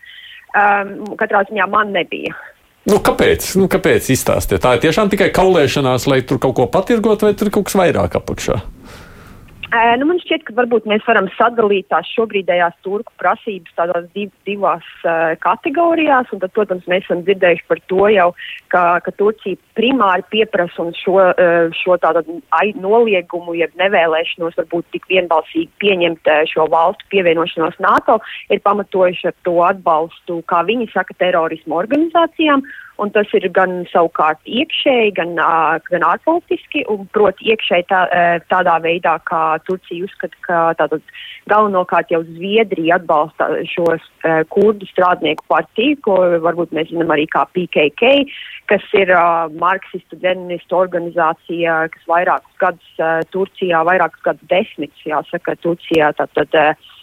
[0.57, 2.33] Um, katrā ziņā man nebija.
[2.89, 3.51] Nu, kāpēc?
[3.61, 4.63] Nu, kāpēc izstāstiet?
[4.65, 8.17] Tā ir tiešām tikai kaulēšanās, lai tur kaut ko patirgot, vai tur kaut kas vairāk
[8.23, 8.57] apakšā?
[8.63, 9.05] Uh,
[10.01, 14.87] nu, man šķiet, ka varbūt mēs varam sadalīt tās šobrīdējās turku prasības tādās div, divās
[15.05, 16.31] uh, kategorijās.
[16.33, 18.31] Tad, protams, mēs esam dzirdējuši par to jau,
[18.73, 22.41] ka, ka Turcija primāri pieprasa un šo, uh, šo tādu
[22.81, 29.39] noliegumu, jeb nevēlēšanos varbūt tik vienbalsīgi pieņemt uh, šo valstu pievienošanos NATO, ir pamatojuši ar
[29.45, 32.65] to atbalstu, kā viņi saka, terorismu organizācijām.
[32.99, 35.35] Un tas ir gan savukārt iekšēji, gan,
[35.91, 38.03] gan ārpolitiski, un proti iekšēji tā,
[38.51, 41.05] tādā veidā, kā Turcija uzskata, ka tātad
[41.51, 44.05] galvenokārt jau Zviedrija atbalsta šos
[44.53, 48.13] kurdu strādnieku partiju, ko varbūt mēs zinām arī kā PKK,
[48.71, 49.15] kas ir
[49.63, 56.55] marksistu leninistu organizācija, kas vairākus gadus Turcijā, vairākus gadus desmitus, jāsaka, Turcijā tātad.
[56.55, 56.95] Uh,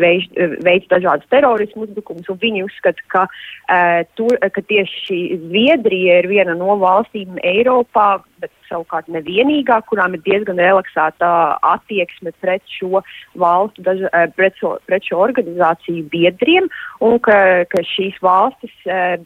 [0.00, 0.30] veids,
[0.64, 6.56] veids dažādas terorismu uzbrukumus, un viņi uzskata, ka, uh, tur, ka tieši Zviedrija ir viena
[6.58, 11.30] no valstīm Eiropā, bet savukārt nevienīgā, kurām ir diezgan relaksēta
[11.66, 13.02] attieksme pret šo
[13.40, 14.04] valstu, daž,
[14.36, 16.70] pret, šo, pret šo organizāciju biedriem,
[17.04, 18.74] un ka, ka šīs valstis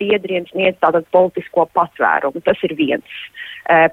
[0.01, 2.43] biedriem sniedz tātad politisko patvērumu.
[2.45, 3.21] Tas ir viens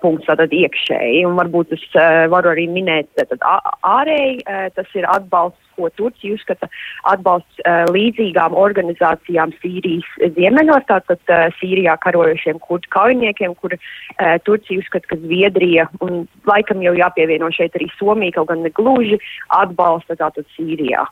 [0.02, 1.84] punkts tātad iekšēji, un varbūt es
[2.32, 3.44] varu arī minēt tātad
[3.88, 4.42] ārēji,
[4.76, 6.70] tas ir atbalsts ko Turcija uzskata
[7.10, 14.82] atbalsts uh, līdzīgām organizācijām Sīrijas ziemeļos, tātad uh, Sīrijā karojošiem kurdu kaujiniekiem, kur uh, Turcija
[14.82, 19.20] uzskata, ka Zviedrija un laikam jau jāpievieno šeit arī Somija, kaut gan ne gluži
[19.62, 21.08] atbalsta tātad Sīrijā.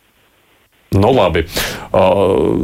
[0.97, 1.43] Nu, labi.
[1.93, 2.57] Uh,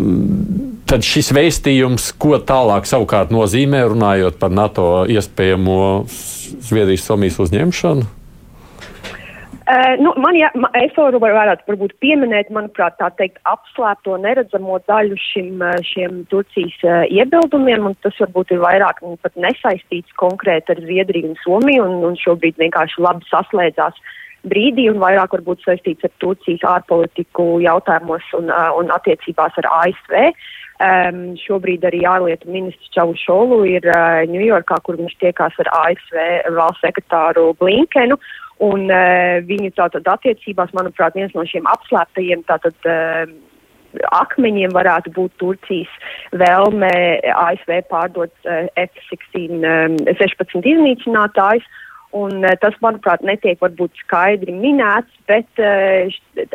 [0.90, 5.78] tad šis vēstījums, ko tālāk savukārt nozīmē, runājot par NATO iespējamo
[6.10, 8.08] Zviedrijas-Somijas uzņemšanu?
[9.66, 15.18] Uh, nu, man, ja, es varu varētu varbūt pieminēt, manuprāt, tā teikt, apslēpto neredzamo daļu
[15.18, 20.84] šim, šiem Turcijas uh, iebildumiem, un tas varbūt ir vairāk nu, pat nesaistīts konkrēti ar
[20.86, 23.98] Zviedriju un Somiju, un, un šobrīd vienkārši labi saslēdzās
[24.46, 30.30] brīdī, un vairāk varbūt saistīts ar Turcijas ārpolitiku jautājumos un, uh, un attiecībās ar ASV.
[30.76, 33.86] Um, šobrīd arī ārlietu ministrs Čaušolu ir
[34.30, 38.22] Ņujorkā, uh, kur viņš tiekās ar ASV valsts sekretāru Blinkenu.
[38.64, 42.78] Un uh, viņu tātad attiecībās, manuprāt, viens no šiem apslēptajiem tātad.
[42.88, 43.36] Uh,
[44.12, 45.92] akmeņiem varētu būt Turcijas
[46.36, 46.92] vēlme
[47.32, 51.68] ASV pārdot uh, F-16 um, 16 iznīcinātājus.
[52.16, 56.08] Un, tas, manuprāt, netiek varbūt skaidri minēts, bet uh,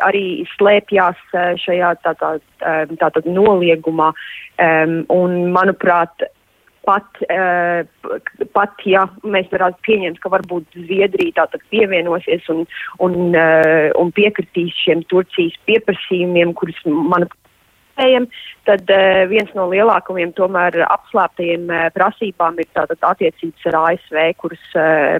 [0.07, 4.09] arī slēpjas uh, šajā tātad tā, tā, tā, noliegumā.
[4.57, 6.25] Um, un, manuprāt,
[6.87, 7.81] pat, uh,
[8.55, 12.65] pat ja mēs varētu pieņemt, ka varbūt Zviedrija tātad pievienosies un,
[13.03, 17.37] un, uh, un piekritīs šiem Turcijas pieprasījumiem, kurus, manuprāt,
[18.67, 24.63] tad uh, viens no lielākajiem tomēr apslēptajiem uh, prasībām ir tātad attiecības ar ASV, kuras
[24.77, 25.17] uh,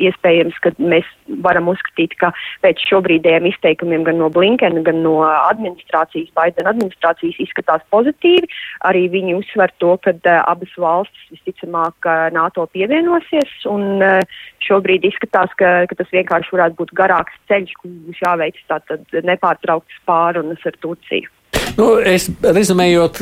[0.00, 1.08] iespējams, ka mēs
[1.44, 2.32] varam uzskatīt, ka
[2.64, 8.50] pēc šobrīdējiem izteikumiem gan no Blinkena, gan no administrācijas, Baidena administrācijas izskatās pozitīvi.
[8.88, 14.20] Arī viņi uzsver to, ka uh, abas valstis visticamāk uh, NATO pievienosies, un uh,
[14.66, 20.66] šobrīd izskatās, ka, ka tas vienkārši varētu būt garāks ceļš, kurš jāveic tātad nepārtrauktas pārunas
[20.66, 21.30] ar Turciju.
[21.78, 23.20] Nu, es rezumējot,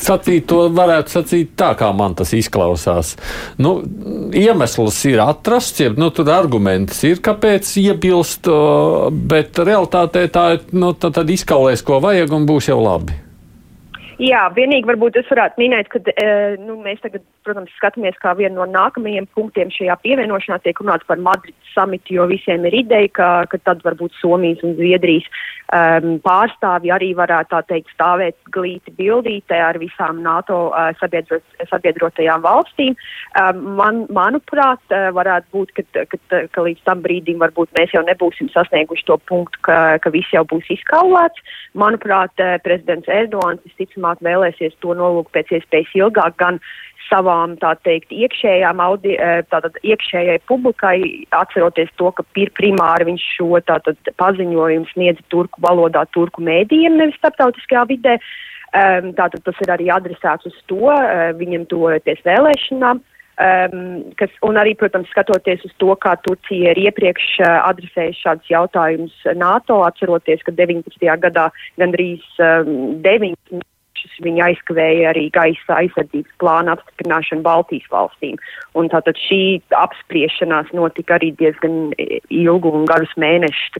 [0.00, 3.14] sacīt to varētu sacīt tā, kā man tas izklausās.
[3.62, 3.78] Nu,
[4.36, 8.50] iemesls ir atrasts, jeb nu, tur arguments ir, kāpēc iebilst,
[9.32, 10.94] bet realitātē tā ir, nu,
[11.36, 13.18] izkaulēs, ko vajag un būs jau labi.
[14.22, 16.26] Jā, vienīgi varbūt es varētu minēt, ka e,
[16.62, 21.18] nu, mēs tagad, protams, skatāmies kā vienu no nākamajiem punktiem šajā pievienošanā tiek runāts par
[21.18, 25.26] Madrids samitu, jo visiem ir ideja, ka, ka tad varbūt Somijas un Zviedrijas
[25.72, 32.44] um, pārstāvji arī varētu tā teikt stāvēt glīti bildītē ar visām NATO uh, sabiedrot, sabiedrotajām
[32.44, 32.94] valstīm.
[33.40, 38.04] Um, man, manuprāt, uh, varētu būt, ka, ka, ka līdz tam brīdim varbūt mēs jau
[38.06, 41.56] nebūsim sasnieguši to punktu, ka, ka viss jau būs izkaulēts.
[41.78, 46.60] Manuprāt, uh, prezidents Erdogans visticamāk turpmāk vēlēsies to nolūku pēc iespējas ilgāk gan
[47.10, 53.60] savām, tā teikt, iekšējām audi, e, tātad iekšējai publikai, atceroties to, ka primāri viņš šo
[53.60, 58.18] tātad paziņojumu sniedz turku valodā, turku mēdījiem, nevis starptautiskajā vidē.
[58.72, 63.02] Um, tātad tas ir arī adresēts uz to, uh, viņam tuvojoties vēlēšanām.
[63.42, 68.48] Um, kas, un arī, protams, skatoties uz to, kā Turcija ir iepriekš uh, adresējusi šādus
[68.48, 71.04] jautājumus NATO, atceroties, ka 19.
[71.20, 71.50] gadā
[71.82, 73.60] gandrīz um, 9
[74.02, 78.36] mēnešus viņi aizkavēja arī gaisa aizsardzības plāna apstiprināšanu Baltijas valstīm.
[78.74, 81.92] Un tātad šī apspriešanās notika arī diezgan
[82.30, 83.78] ilgu un garus mēnešus.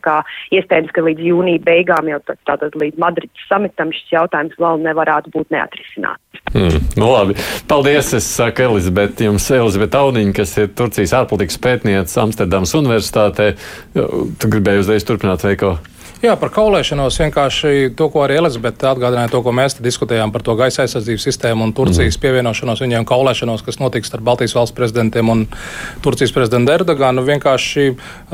[0.52, 5.50] Iespējams, ka līdz jūnija beigām jau tātad līdz Madrides samitam šis jautājums vēl nevarētu būt
[5.50, 6.20] neatrisināts.
[6.52, 7.36] Hmm, nu labi.
[7.68, 13.54] Paldies, es saku Elizabete, jums Elizabete Auniņa, kas ir Turcijas ārpolitikas pētniece Amsterdams Universitātē.
[13.94, 15.76] Tu gribēji uzreiz turpināt veiko?
[16.22, 20.52] Jā, par kaulēšanos vienkārši to, ko arī Elizabete atgādināja, to, ko mēs diskutējām par to
[20.54, 22.22] gaisa aizsardzības sistēmu un Turcijas mm.
[22.22, 25.42] pievienošanos viņiem kaulēšanos, kas notiks starp Baltijas valsts prezidentiem un
[26.04, 27.24] Turcijas prezidentu Erdoganu.
[27.26, 27.88] Vienkārši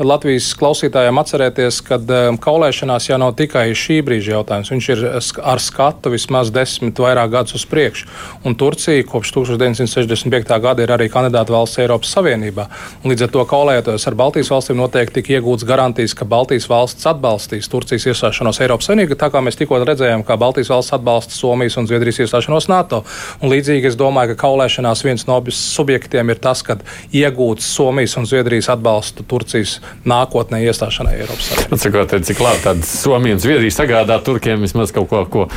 [0.05, 4.69] Latvijas klausītājiem atcerēties, ka um, kaulēšanās jau nav tikai šī brīža jautājums.
[4.75, 5.03] Viņš ir
[5.41, 8.05] ar skatu vismaz desmit vairāk gadus uz priekšu.
[8.45, 10.53] Un Turcija kopš 1965.
[10.61, 12.69] gada ir arī kandidāta valsts Eiropas Savienībā.
[13.01, 17.09] Un līdz ar to kaulējoties ar Baltijas valstīm noteikti tika iegūts garantijas, ka Baltijas valsts
[17.09, 21.79] atbalstīs Turcijas iestāšanos Eiropas Savienībā, tā kā mēs tikko redzējām, kā Baltijas valsts atbalsta Somijas
[21.79, 23.01] un Zviedrijas iestāšanos NATO.
[23.39, 26.79] Un līdzīgi es domāju, ka kaulēšanās viens no subjektiem ir tas, ka
[27.15, 31.79] iegūts Somijas un Zviedrijas atbalstu Turcijas nākotnē iestāšanai Eiropas Savienībā.
[31.85, 35.23] Cikot, cik labi tāda Somija un Zviedrija sagādā Turkiem vismaz kaut ko.
[35.31, 35.47] ko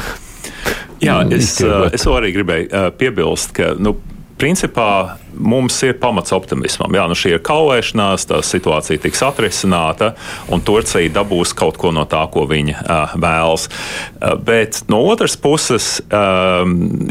[1.03, 1.57] Jā, es,
[1.97, 3.97] es arī gribēju piebilst, ka nu,
[4.43, 6.93] principā mums ir pamats optimismam.
[6.97, 10.13] Jā, nu šī ir kaulēšanās, tā situācija tiks atrisināta,
[10.53, 13.69] un Turcija dabūs kaut ko no tā, ko viņa uh, vēlas.
[13.69, 16.65] Uh, bet no otras puses, uh,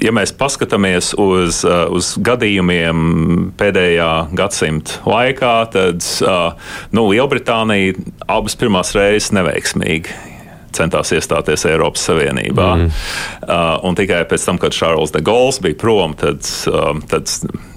[0.04, 7.96] ja mēs paskatāmies uz, uh, uz gadījumiem pēdējā gadsimta laikā, tad uh, nu, Lielbritānija
[8.28, 10.31] abas pirmās reizes neveiksmīgi
[10.76, 12.70] centās iestāties Eiropas Savienībā.
[12.80, 13.02] Mm.
[13.46, 17.32] Uh, un tikai pēc tam, kad Šārls de Gauls bija prom, tad, um, tad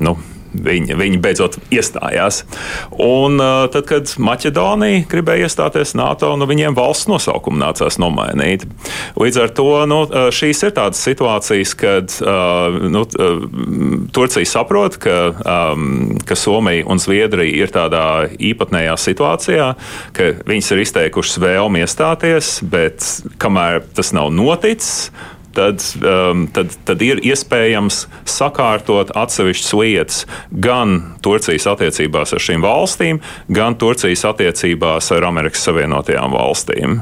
[0.05, 0.17] nu,
[0.55, 2.43] Viņi, viņi beidzot iestājās.
[3.03, 8.67] Un uh, tad, kad Maķedonija gribēja iestāties NATO, nu, viņiem valsts nosaukumu nācās nomainīt.
[9.19, 13.05] Līdz ar to nu, uh, šīs ir tādas situācijas, kad uh, nu,
[14.15, 18.07] Turcija saprot, ka, um, ka Somija un Zviedrija ir tādā
[18.39, 19.69] īpatnējā situācijā,
[20.15, 23.05] ka viņas ir izteikušas vēlmi iestāties, bet
[23.43, 25.11] kamēr tas nav noticis,
[25.55, 33.21] tad, um, tad, tad ir iespējams sakārtot atsevišķas lietas gan Turcijas attiecībās ar šīm valstīm,
[33.55, 37.01] gan Turcijas attiecībās ar Amerikas Savienotajām valstīm.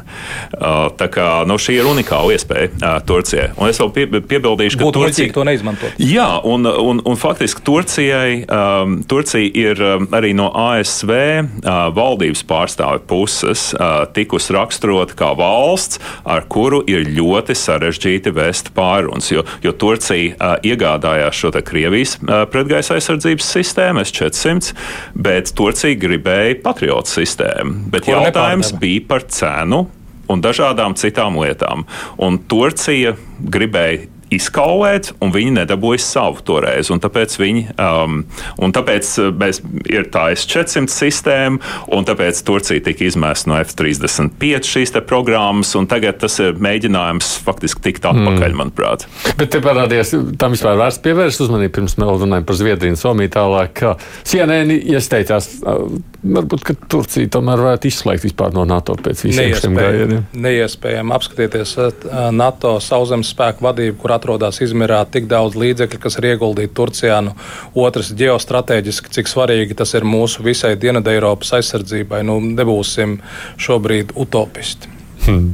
[0.52, 3.50] Uh, tā kā nu, šī ir unikāla iespēja uh, Turcijai.
[3.58, 5.98] Un es vēl pie, piebildīšu, ka Būtu Turcija to neizmantot.
[6.02, 12.44] Jā, un, un, un faktiski Turcijai, um, Turcija ir um, arī no ASV uh, valdības
[12.48, 19.46] pārstāvju puses uh, tikusi raksturota kā valsts, ar kuru ir ļoti sarežģīti vest pārunas, jo,
[19.64, 24.76] jo Turcija uh, iegādājās šo Krievijas uh, pretgaisa aizsardzības sistēmu S-400,
[25.14, 27.88] bet Turcija gribēja patriotu sistēmu.
[27.92, 28.84] Bet Ko jautājums nepārdeva?
[28.86, 29.84] bija par cenu
[30.32, 31.86] un dažādām citām lietām.
[32.22, 36.90] Un Turcija gribēja izkaulēt, un viņi nedabūja savu toreiz.
[36.92, 38.22] Un tāpēc, viņi, um,
[38.62, 41.60] un tāpēc uh, mēs, ir tā S-400 sistēma,
[41.92, 47.84] un tāpēc Turcija tika izmesta no F-35 šīs programmas, un tagad tas ir mēģinājums faktiski
[47.88, 48.58] tikt atpakaļ, mm.
[48.60, 49.06] manuprāt.
[49.38, 53.32] Bet te parādījās, tam vispār vērts pievērst uzmanību, pirms mēs runājam par Zviedriju un Somiju
[53.34, 53.94] tālāk, ka
[54.28, 55.84] CNN iesteicās, uh,
[56.22, 60.26] varbūt, ka Turcija tomēr varētu izslēgt vispār no NATO pēc visiem šiem gājieniem.
[60.44, 61.90] Neiespējami apskatieties uh,
[62.34, 67.18] NATO sauszemes spēku vadību, kur atrodas Izmirā, tik daudz līdzekļu, kas ir ieguldīti Turcijā.
[67.26, 67.34] Nu,
[67.82, 72.22] otrs, ģeostrateģiski, cik svarīgi tas ir mūsu visai Dienvidē Eiropas aizsardzībai.
[72.28, 73.18] Nu, nebūsim
[73.60, 74.90] šobrīd utopisti.
[75.26, 75.50] Hmm.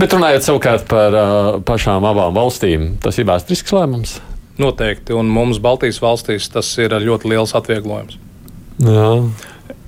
[0.00, 4.16] Bet runājot savukārt par uh, pašām abām valstīm, tas ir vēsturisks lēmums.
[4.60, 8.18] Noteikti, un mums Baltijas valstīs tas ir ļoti liels atvieglojums.
[8.80, 9.10] Jā.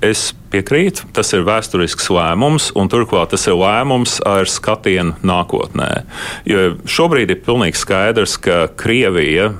[0.03, 5.91] Es piekrītu, tas ir vēsturisks lēmums, un turklāt tas ir lēmums ar skatienu nākotnē.
[6.49, 9.51] Jo šobrīd ir pilnīgi skaidrs, ka Krievija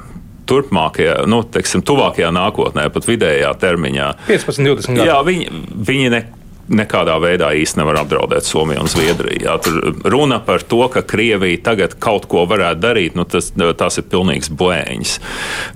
[0.49, 5.07] turpmākajā, nu, teiksim, tuvākajā nākotnē, pat vidējā termiņā, 15, 20 gadu.
[5.07, 5.47] Jā, viņi,
[5.87, 6.23] viņi ne,
[6.71, 9.43] nekādā veidā īsti nevar apdraudēt Somiju un Zviedriju.
[9.45, 13.99] Jā, tur runa par to, ka Krievija tagad kaut ko varētu darīt, nu, tas, tas
[13.99, 15.15] ir pilnīgs blēņas.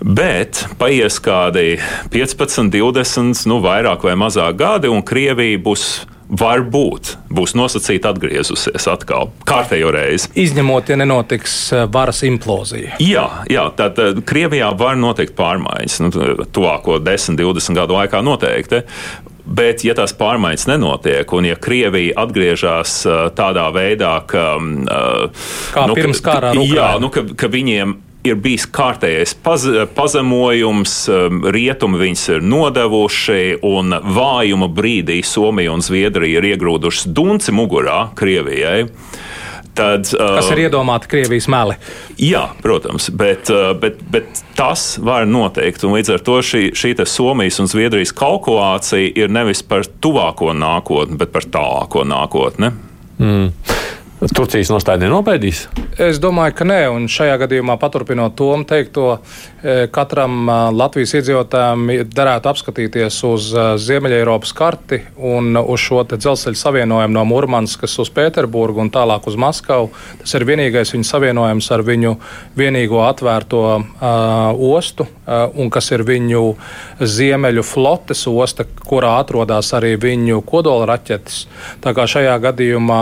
[0.03, 1.79] Bet paies kādi
[2.13, 5.89] 15, 20, nu, vairāk vai mazāk gadi, un Krievija būs
[6.27, 10.29] varbūt būs nosacīta atgriezusies atkal, kārtējo reizi.
[10.43, 12.97] Izņemot, ja nenotiks eh, varas implozija.
[13.03, 15.97] Jā, jā tad Krievijā var notikt pārmaiņas.
[16.03, 16.11] Nu,
[16.51, 18.83] tuvāko 10, 20 gadu laikā noteikti.
[19.47, 22.99] Bet, ja tās pārmaiņas nenotiek, un ja Krievija atgriežas
[23.37, 24.49] tādā veidā, ka.
[25.71, 26.75] Kā nu, pirms kara ar Ukrainu.
[26.75, 27.95] Jā, nu, ka, ka viņiem
[28.27, 35.83] ir bijis kārtējais paz, pazemojums, um, rietumi viņus ir nodevuši, un vājuma brīdī Somija un
[35.85, 38.87] Zviedrija ir iegrūdušas dunci mugurā Krievijai.
[39.77, 41.77] Tad, uh, Kas ir iedomāti Krievijas meli?
[42.21, 45.85] Jā, protams, bet, uh, bet, bet tas var notikt.
[45.85, 51.33] Līdz ar to šī, šī Somijas un Zviedrijas kalkulācija ir nevis par tuvāko nākotni, bet
[51.35, 52.73] par tālāko nākotni.
[53.17, 53.51] Mm.
[54.17, 55.67] Turcijas nostāja nenobaidīs?
[56.01, 59.19] Es domāju, ka nē, un šajā gadījumā paturpinot to teikto,
[59.61, 63.51] e, katram Latvijas iedzīvotājam derētu apskatīties uz
[63.83, 69.91] Ziemeļ-Eiropas karti un uz šo dzelzceļa savienojumu no Murmanskas uz Pēterburgu un tālāk uz Maskavu.
[70.23, 72.15] Tas ir vienīgais viņa savienojums ar viņu
[72.57, 73.85] vienīgo atvērto uh,
[74.73, 76.43] ostu, uh, un kas ir viņu
[77.01, 81.43] ziemeļu flotes osta, kurā atrodas arī viņu kodola raķetes.
[81.85, 83.01] Tā kā šajā gadījumā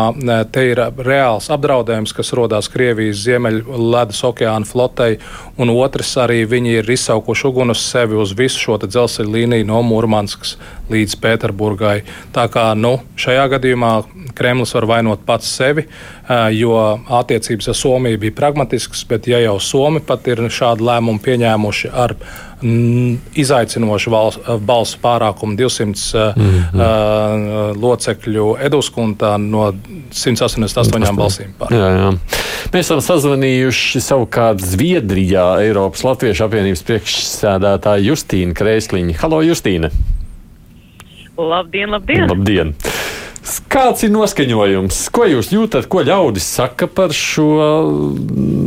[0.51, 5.19] te ir reāls apdraudējums, kas rodas Krievijas ziemeļu ledus okeāna flotei,
[5.61, 9.81] un otrs arī viņi ir izsaukuši uguni uz sevi uz visu šo dzelzceļa līniju no
[9.85, 10.55] Mūrmanskas
[10.91, 11.99] līdz Pēterburgai.
[12.35, 13.91] Tā kā nu, šajā gadījumā
[14.35, 15.85] Kremlis var vainot pats sevi,
[16.57, 16.75] jo
[17.19, 22.15] attiecības ar Somiju bija pragmatiskas, bet ja jau Somi pat ir šādu lēmumu pieņēmuši ar
[23.35, 24.11] izaicinošu
[24.65, 26.79] balsu pārākumu 200 mm -hmm.
[26.79, 29.73] uh, locekļu Eduskuntā no
[30.11, 31.53] 188 balsīm.
[31.59, 31.73] Pār.
[31.73, 32.09] Jā, jā.
[32.73, 39.17] Mēs esam sazvanījuši savukārt Zviedrijā Eiropas Latviešu apvienības priekšsēdētāju Justīnu Krēsliņu.
[39.21, 39.91] Halo, Justīne!
[41.37, 42.29] Labdien, labdien!
[42.29, 42.73] labdien.
[43.69, 45.03] Kāds ir noskaņojums?
[45.13, 47.49] Ko jūs jūtat, ko ļaudis saka par šo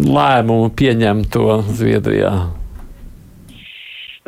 [0.07, 2.33] lēmumu pieņemto Zviedrijā?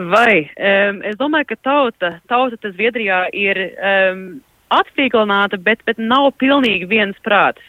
[0.01, 4.24] Vai um, es domāju, ka tauta, tauta Zviedrijā ir um,
[4.72, 7.61] atvieglotāta, bet, bet nav pilnīgi viens prāts.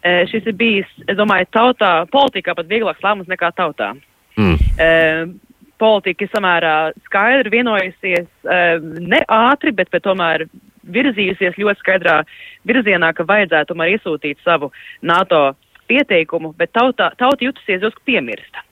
[0.00, 3.92] Uh, šis ir bijis, es domāju, tautā, politikā pat vieglāks lēmums nekā tautā.
[4.40, 4.56] Mm.
[4.80, 5.49] Uh,
[5.80, 6.74] politika ir samērā
[7.08, 10.46] skaidri vienojusies, uh, ne ātri, bet, bet tomēr
[10.90, 12.20] virzījusies ļoti skaidrā
[12.68, 14.70] virzienā, ka vajadzētu tomēr iesūtīt savu
[15.02, 15.50] NATO
[15.90, 18.64] pieteikumu, bet tauta, tauta jutusies drusku piemirsta.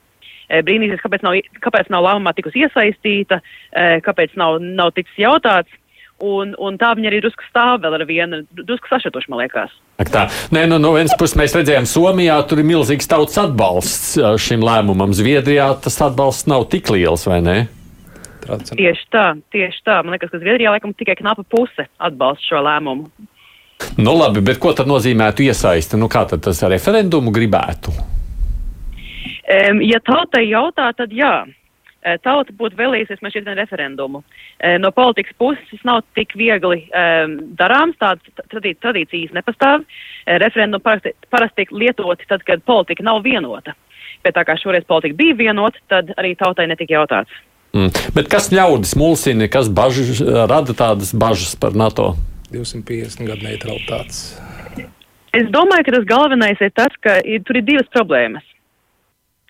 [0.49, 3.39] Eh, brīnīsies, kāpēc nav, kāpēc nav lēmumā tikusi iesaistīta,
[3.73, 5.69] eh, kāpēc nav, nav ticis jautāts.
[6.19, 9.71] Un, un tā viņa arī drusku stāv vēl ar vienu, drusku sašutuši, man liekas.
[10.11, 10.25] Tā.
[10.55, 15.15] Nē, nu, no vienas puses mēs redzējām, Somijā tur ir milzīgs tautas atbalsts šim lēmumam.
[15.15, 17.57] Zviedrijā tas atbalsts nav tik liels, vai ne?
[18.49, 19.99] Tieši tā, tieši tā.
[20.03, 23.27] Man liekas, ka Zviedrijā laikam tikai knapa puse atbalsta šo lēmumu.
[23.99, 25.99] Nu labi, bet ko tad nozīmētu iesaisti?
[25.99, 27.93] Nu, kā tad tas referendumu gribētu?
[29.49, 31.47] Um, ja tautai jautā, tad jā.
[31.99, 34.21] E, tauta būtu vēlējusies mēs šeit referendumu.
[34.55, 39.83] E, no politikas puses tas nav tik viegli um, darāms, tādas tradī, tradīcijas nepastāv.
[39.83, 43.75] E, referendumu parasti, parasti tiek lietoti tad, kad politika nav vienota.
[44.23, 47.35] Bet tā kā šoreiz politika bija vienota, tad arī tautai netika jautāts.
[47.75, 47.91] Mm.
[48.15, 52.13] Bet kas ļaudis mulsina, kas bažas, rada tādas bažas par NATO?
[52.49, 54.39] 250 gadu neutralitātes.
[55.35, 58.45] Es domāju, ka tas galvenais ir tas, ka ir, tur ir divas problēmas.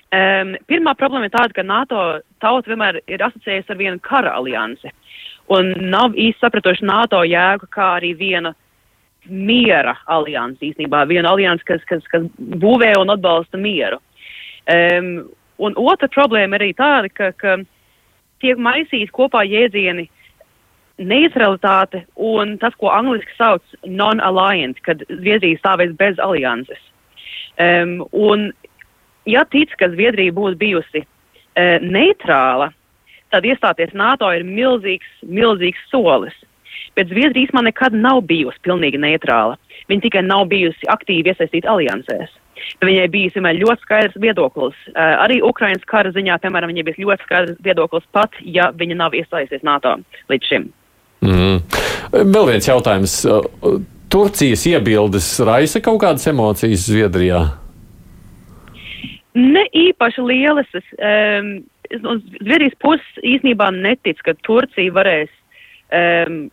[0.09, 2.03] Um, pirmā problēma ir tāda, ka NATO
[2.41, 4.89] tauta vienmēr ir asociējusi ar vienu kara aliansi
[5.53, 8.53] un nav īsti sapratuši NATO jēgu kā arī viena
[9.29, 13.99] miera aliansi īstenībā, viena aliansi, kas, kas, kas būvē un atbalsta mieru.
[14.69, 15.29] Um,
[15.61, 17.57] un otra problēma ir arī tāda, ka, ka
[18.41, 20.07] tiek maisīti kopā jēdzieni
[20.99, 26.81] neutralitāte un tas, ko angliski sauc non-alliance, kad Zviedrija stāvēs bez alianses.
[27.59, 28.49] Um, un
[29.29, 32.71] ja tic, ka Zviedrija būtu bijusi e, neitrāla,
[33.33, 36.35] tad iestāties NATO ir milzīgs, milzīgs solis.
[36.97, 39.57] Bet Zviedrija īstenībā nekad nav bijusi pilnīgi neitrāla.
[39.89, 42.33] Viņa tikai nav bijusi aktīvi iesaistīta aliansēs.
[42.83, 44.75] Viņai bija vienmēr ļoti skaidrs viedoklis.
[44.91, 49.15] Uh, arī Ukraiņas kara ziņā, piemēram, viņai bija ļoti skaidrs viedoklis pat, ja viņa nav
[49.15, 49.95] iesaistījusies NATO
[50.31, 50.67] līdz šim.
[51.23, 51.61] Mm.
[52.33, 53.15] Vēl viens jautājums.
[54.09, 57.43] Turcijas iebildes raisa kaut kādas emocijas Zviedrijā?
[59.37, 60.69] Ne īpaši lielas.
[60.73, 61.51] Es, um,
[62.01, 65.29] no Zviedrijas puses īstenībā netic, ka Turcija varēs
[65.93, 66.47] um,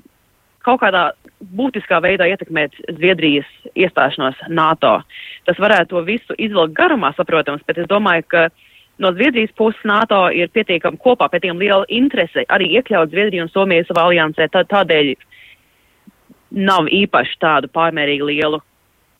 [0.66, 1.08] kaut kādā
[1.56, 4.98] būtiskā veidā ietekmēt Zviedrijas iestāšanos NATO.
[5.48, 8.46] Tas varētu to visu izvilkt garumā, saprotams, bet es domāju, ka
[8.98, 13.88] no Zviedrijas puses NATO ir pietiekami kopā, pietiekami liela interese arī iekļaut Zviedriju un Somiju
[13.88, 14.48] savā aliansē.
[14.52, 15.14] Tā, tādēļ
[16.56, 18.60] nav īpaši tādu pārmērīgi lielu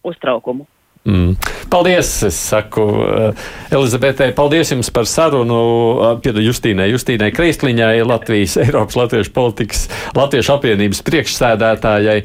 [0.07, 0.67] uztraukumu.
[1.07, 1.37] Mm.
[1.71, 5.59] Paldies, es saku uh, Elizabetei, paldies jums par sarunu.
[5.59, 9.85] Uh, Piedod Justīnai, Justīnai Kreisliņai, Latvijas Eiropas Latviešu politikas
[10.17, 12.17] Latviešu apvienības priekšsēdētājai.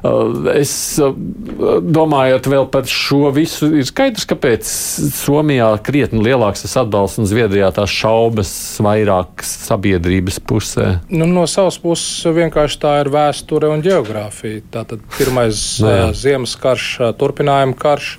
[0.00, 4.72] Uh, es domājot vēl par šo visu, ir skaidrs, kāpēc
[5.20, 10.88] Somijā krietni lielāks tas atbalsts un Zviedrijā tās šaubas vairāk sabiedrības pusē.
[11.12, 14.64] Nu, no savas puses vienkārši tā ir vēsture un geogrāfija.
[14.72, 18.16] Tātad pirmais nu ziemas karš, turpinājuma karš.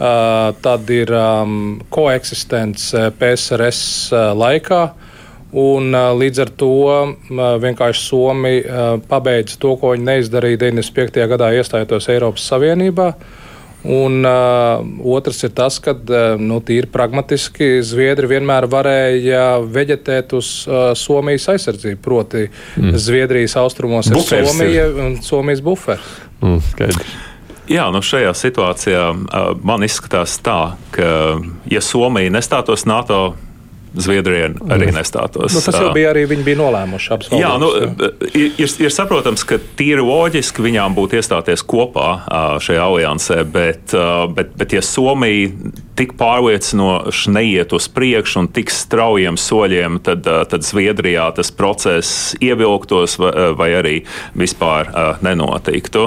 [0.00, 3.80] Uh, tad ir um, koeksistence PSRS
[4.14, 4.78] uh, laikā.
[5.50, 7.12] Un, uh, līdz ar to uh,
[7.60, 11.20] vienkārši Somija uh, pabeidza to, ko viņi neizdarīja 95.
[11.34, 13.10] gadā, iestājoties Eiropas Savienībā.
[13.92, 14.80] Un uh,
[15.12, 15.92] otrs ir tas, ka
[16.40, 22.00] nu, tīri pragmatiski Zviedri vienmēr varēja veģetēt uz uh, Somijas aizsardzību.
[22.04, 22.96] Proti, mm.
[22.96, 25.02] Zviedrijas austrumos Bufers ir Somija ir.
[25.04, 26.14] un Somijas buferis.
[26.40, 27.18] Mm, skaidrs.
[27.70, 29.02] Jā, nu šajā situācijā
[29.62, 31.10] man izskatās tā, ka
[31.70, 33.36] ja Somija nestātos NATO,
[33.94, 35.54] Zviedrija arī nestātos.
[35.54, 37.10] Nu, tas jau bija arī viņi bija nolēmuši.
[37.14, 37.70] abas Jā, nu,
[38.30, 42.10] ir, ir, saprotams, ka tīri loģiski viņām būtu iestāties kopā
[42.62, 43.94] šajā aliansē, bet,
[44.36, 45.50] bet, bet ja Somija
[45.98, 53.18] tik pārliecinoši neiet uz priekšu un tik straujiem soļiem, tad, tad Zviedrijā tas process ievilktos
[53.20, 53.96] vai, arī
[54.38, 54.88] vispār
[55.24, 56.06] nenotiktu.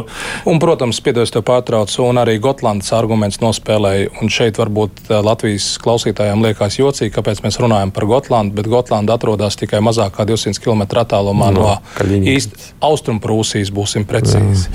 [0.49, 4.09] Un, protams, piedos tev pārtraucu, un arī Gotlandes arguments nospēlēja.
[4.23, 9.57] Un šeit varbūt Latvijas klausītājiem liekas jocīgi, kāpēc mēs runājam par Gotlandu, bet Gotlanda atrodas
[9.59, 12.33] tikai mazāk kā 200 km attālumā No, no, Kaļiņgrads.
[12.33, 14.69] īsti Austrumprūsijas, būsim precīzi.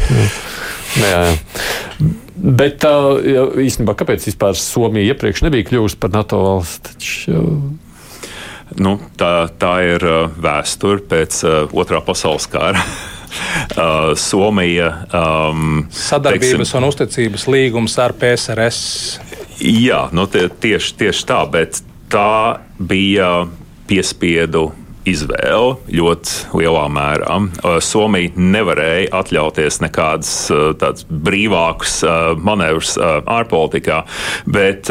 [0.99, 1.35] Jā, jā.
[2.39, 6.95] Bet uh, jā, īstenībā, kāpēc vispār Somija iepriekš nebija kļuvusi par NATO valsts?
[6.95, 7.87] Taču, uh,
[8.77, 12.83] Nu, tā, tā ir ā, vēsture pēc ā, otrā pasaules kara.
[13.75, 13.87] Ā,
[14.29, 14.91] Somija.
[15.09, 18.83] Um, Sadarbības un uzticības līgums ar PSRS.
[19.65, 21.81] Jā, nu, tie, tieši, tieši tā, bet
[22.13, 23.47] tā bija
[23.89, 24.69] piespiedu
[25.09, 27.39] izvēle ļoti lielā mērā.
[27.85, 30.33] Somija nevarēja atļauties nekādus
[30.81, 32.01] tādus brīvākus
[32.45, 34.03] manevrus ārpolitikā,
[34.49, 34.91] bet,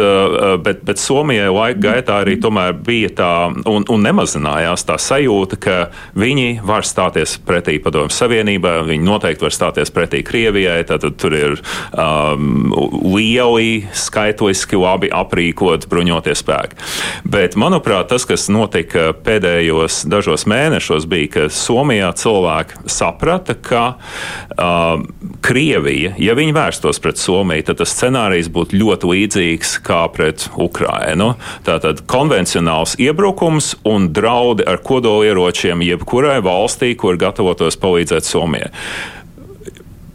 [0.63, 2.37] bet, bet Somijai laika gaitā arī
[2.85, 3.31] bija tā
[3.67, 5.77] un, un nemazinājās tā sajūta, ka
[6.17, 10.83] viņi var stāties pretī Padomju Savienībai, viņi noteikti var stāties pretī Krievijai.
[10.87, 11.57] Tad tur ir
[11.91, 12.71] um,
[13.13, 16.79] lieli, skaitliski labi aprīkoti bruņotie spēki.
[17.27, 25.01] Bet, manuprāt, tas, kas notika pēdējos dažos mēnešos, bija, ka Somijā cilvēki saprata, ka uh,
[25.45, 31.33] Krievija, ja viņi vērstos pret Somiju, tad tas scenārijs būtu ļoti līdzīgs kā pret Ukrainu.
[31.67, 38.71] Tātad konvencionāls iebrukums un draudi ar kodolieročiem jebkurai valstī, kur gatavotos palīdzēt Somijai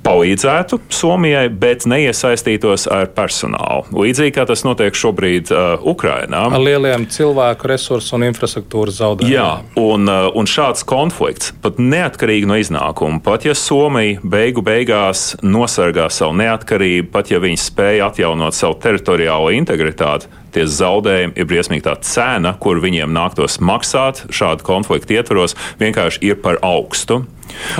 [0.02, 3.86] palīdzētu Somijai, bet neiesaistītos ar personālu.
[3.94, 6.44] Līdzīgi kā tas notiek šobrīd uh, Ukrainā.
[6.52, 9.34] Ar lieliem cilvēku resursu un infrastruktūras zaudējumiem.
[9.34, 15.32] Jā, un, uh, un šāds konflikts, pat neatkarīgi no iznākuma, pat ja Somija beigu beigās
[15.42, 21.86] nosargā savu neatkarību, pat ja viņi spēja atjaunot savu teritoriālo integritāti, tie zaudējumi ir briesmīgi
[21.86, 27.22] tā cena, kur viņiem nāktos maksāt šādu konfliktu ietvaros, vienkārši ir par augstu.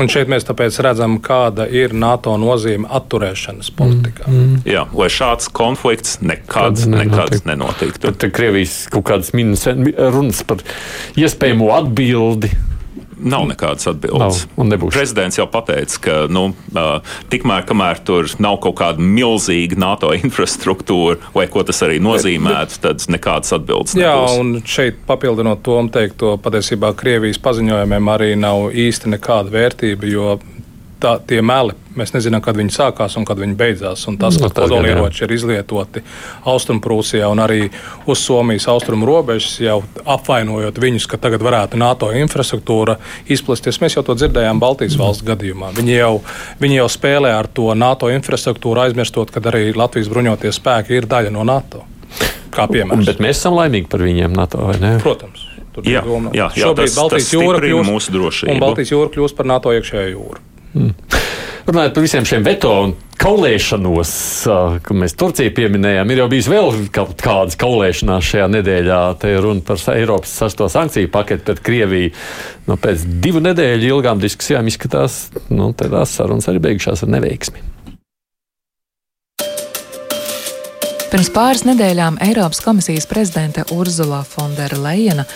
[0.01, 4.27] Un šeit mēs tāpēc redzam, kāda ir NATO nozīme atturēšanas politikā.
[4.31, 4.59] Mm.
[4.69, 8.13] Jā, lai šāds konflikts nekad, Kad nekad nenotiktu.
[8.13, 10.63] Tad Krievijas kaut kādas minus runas par
[11.19, 12.53] iespējamo atbildi.
[13.23, 14.45] Nav nekādas atbildes.
[14.57, 14.87] Nav.
[14.93, 16.49] Prezidents jau pateica, ka nu,
[17.33, 23.05] tikmēr, kamēr tur nav kaut kāda milzīga NATO infrastruktūra, vai ko tas arī nozīmētu, tad
[23.13, 24.39] nekādas atbildes Jā, nebūs.
[24.43, 30.37] un šeit papildinot to un teikto, patiesībā Krievijas paziņojumiem arī nav īsti nekāda vērtība, jo
[31.03, 34.05] tā, tie meli, mēs nezinām, kad viņi sākās un kad viņi beidzās.
[34.09, 36.03] Un tas, Nu, ka kodolieroči ir izlietoti
[36.49, 37.67] Austrumprūsijā un arī
[38.07, 42.97] uz Somijas austrumu robežas, jau apvainojot viņus, ka tagad varētu NATO infrastruktūra
[43.33, 43.81] izplesties.
[43.83, 45.73] Mēs jau to dzirdējām Baltijas valsts gadījumā.
[45.77, 46.13] Viņi jau,
[46.63, 51.33] viņi jau spēlē ar to NATO infrastruktūru, aizmirstot, ka arī Latvijas bruņotie spēki ir daļa
[51.35, 51.85] no NATO.
[52.53, 53.07] Kā piemērs.
[53.09, 54.97] Bet mēs esam laimīgi par viņiem NATO, vai ne?
[55.01, 55.49] Protams.
[55.73, 58.53] Tur Jā, jā, jā, Šobrīd tas- Baltijas tas jūra kļūst mūsu drošību.
[58.53, 60.41] Un Baltijas jūra kļūst par NATO iekšējo jūru.
[60.73, 62.93] Runājot par visiem šiem veto un
[63.23, 64.13] kaulēšanos,
[64.83, 69.01] ko mēs Turciju pieminējām, ir jau bijis vēl kaut kādas kaulēšanās šajā nedēļā.
[69.23, 72.15] Te ir runa par Eiropas sasto sankciju paketi pret Krieviju.
[72.67, 77.69] Nu, pēc divu nedēļu ilgām diskusijām izskatās, ka nu, tās sarunas arī beigušās ar neveiksmi.
[81.13, 85.27] Pirms pāris nedēļām Eiropas komisijas prezidente Urzula Fondera Lejena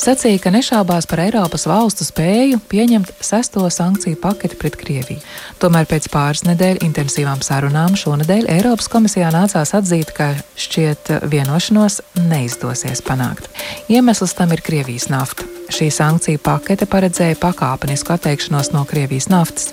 [0.00, 5.22] sacīja, ka nešaubās par Eiropas valstu spēju pieņemt sesto sankciju paketi pret Krieviju.
[5.62, 13.04] Tomēr pēc pāris nedēļu intensīvām sarunām šonadēļ Eiropas komisijā nācās atzīt, ka šķiet vienošanos neizdosies
[13.06, 13.50] panākt.
[13.92, 15.48] Iemesls tam ir Krievijas nafta.
[15.72, 19.70] Šī sankciju pakete paredzēja pakāpenisku atteikšanos no Krievijas naftas.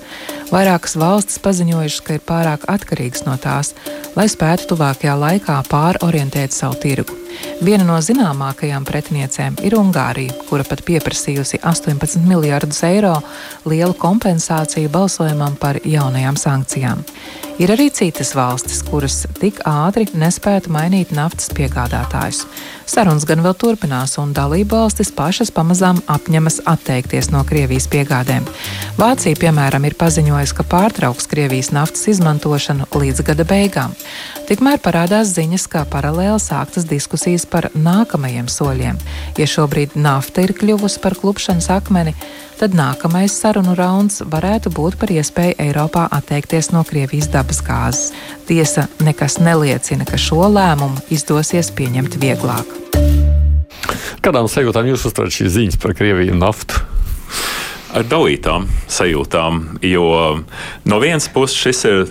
[0.49, 3.74] Vairākas valstis paziņojušas, ka ir pārāk atkarīgas no tās,
[4.15, 7.17] lai spētu tuvākajā laikā pārorientēt savu tirgu.
[7.61, 13.17] Viena no zināmākajām pretiniecēm ir Ungārija, kura pat pieprasījusi 18 miljardus eiro
[13.65, 17.05] lielu kompensāciju balsojumam par jaunajām sankcijām.
[17.59, 22.45] Ir arī citas valstis, kuras tik ātri nespētu mainīt naftas piegādātājus.
[22.88, 28.47] Sarunas gan vēl turpinās, un dalību valstis pašas pamazām apņemas atteikties no Krievijas piegādēm.
[28.97, 33.93] Vācija, piemēram, ir paziņojusi, ka pārtrauks Krievijas naftas izmantošanu līdz gada beigām.
[34.47, 38.97] Tikmēr parādās ziņas, ka paralēli sāktas diskusijas par nākamajiem soļiem.
[39.38, 42.15] Ja šobrīd nafta ir kļuvusi par klupšanas akmeni,
[42.59, 48.09] tad nākamais sarunu rauns varētu būt par iespēju Eiropā atteikties no Krievijas dabas gāzes.
[48.49, 52.73] Tiesa nekas neliecina, ka šo lēmumu izdosies pieņemt vieglāk.
[54.25, 56.82] Kādām sajūtām jūs uztverat šīs ziņas par Krieviju un naftu?
[57.93, 60.09] Ar dalītām sajūtām, jo
[60.86, 62.03] no vienas puses šis ir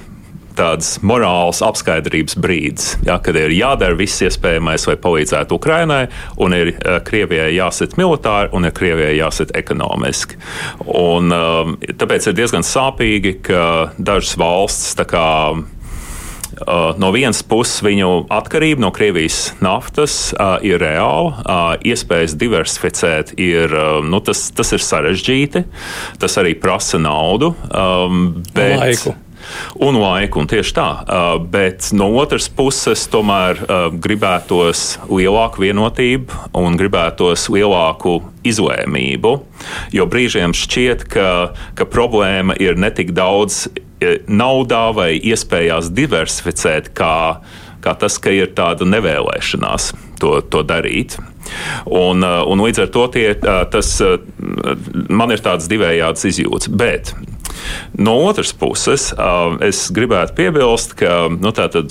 [0.59, 6.03] tāds morāls apskaidrības brīdis, ja, kad ir jādara viss iespējamais, lai palīdzētu Ukrainai,
[6.43, 10.39] un ir uh, Krievijai jāsit militāri, un ir Krievijai jāsit ekonomiski.
[10.85, 13.65] Un, uh, tāpēc ir diezgan sāpīgi, ka
[13.99, 15.27] dažas valsts kā,
[16.59, 21.45] Uh, no vienas puses, viņu atkarība no Krievijas naftas uh, ir reāla.
[21.45, 25.63] Uh, iespējas diversificēt ir, uh, nu, tas, tas ir sarežģīti.
[26.19, 27.53] Tas arī prasa naudu.
[27.71, 29.15] Um, bet, Laiku
[29.83, 30.43] un laiku.
[30.43, 30.89] Un tieši tā.
[31.03, 38.19] Uh, bet no otras puses, tomēr uh, gribētos lielāku vienotību un gribētos lielāku
[38.49, 39.35] izlēmību.
[39.95, 41.29] Jo brīžiem šķiet, ka,
[41.79, 47.41] ka problēma ir ne tik daudz e, naudā vai iespējās diversificēt, kā,
[47.85, 51.19] kā tas, ka ir tāda nevēlēšanās to, to darīt.
[51.87, 53.27] Un, uh, un līdz ar to tie,
[53.73, 53.91] tas,
[55.09, 56.71] man ir tāds divējāds izjūts.
[56.73, 57.15] Bet
[57.99, 59.09] No otras puses,
[59.67, 61.91] es gribētu piebilst, ka nu, tātad,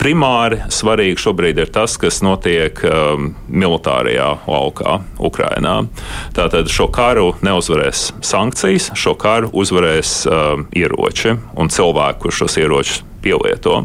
[0.00, 5.76] primāri svarīgi šobrīd ir tas, kas notiek um, militārajā laukā, Ukrajinā.
[6.36, 13.04] Tātad šo karu neuzvarēs sankcijas, šo karu uzvarēs um, ieroči un cilvēki, kurš šos ieročus
[13.24, 13.84] pielieto.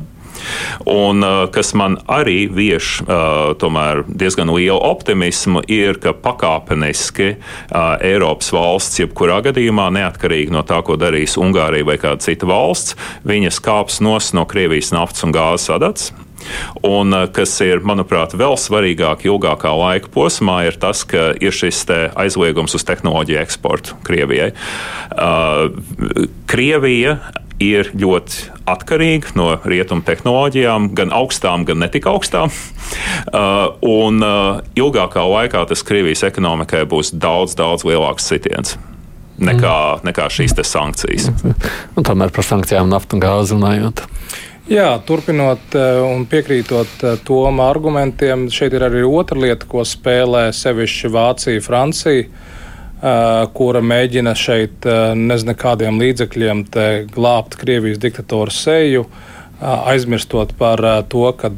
[0.90, 8.54] Un uh, kas man arī vieš uh, diezgan lielu optimismu, ir, ka pakāpeniski uh, Eiropas
[8.56, 14.02] valsts, jebkurā gadījumā, neatkarīgi no tā, ko darīs Ungārija vai kāda cita valsts, viņas kāps
[14.06, 16.12] nos no Krievijas naftas un gāzes adats.
[16.88, 21.84] Un, kas ir, manuprāt, vēl svarīgāk ilgākā laika posmā, ir tas, ka ir šis
[22.16, 24.54] aizliegums uz tehnoloģiju eksportu Krievijai.
[25.12, 27.20] Uh, Krievija
[27.60, 32.54] ir ļoti atkarīga no rietumu tehnoloģijām, gan augstām, gan netik augstām.
[33.30, 38.78] Uh, un uh, ilgākā laikā tas Krievijas ekonomikai būs daudz, daudz lielāks sitiens.
[39.38, 40.08] Nekā, mm.
[40.08, 41.28] nekā šīs sankcijas.
[41.30, 44.02] un tomēr par sankcijām, naftu un gāzi runājot.
[44.72, 51.14] Jā, turpinot uh, un piekrītot tom argumentiem, šeit ir arī otra lieta, ko spēlē sevišķi
[51.14, 52.26] Vācija, Francija
[53.56, 54.86] kura mēģina šeit
[55.16, 56.66] nezinu kādiem līdzekļiem
[57.14, 59.06] glābt Krievijas diktatoru seju,
[59.62, 61.52] aizmirstot par to, ka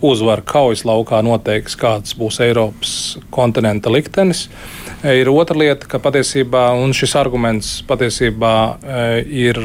[0.00, 2.94] uzvaru kaujas laukā noteiks, kāds būs Eiropas
[3.34, 4.46] kontinenta liktenis.
[5.04, 8.54] Ir otra lieta, ka patiesībā šis arguments patiesībā
[9.26, 9.60] ir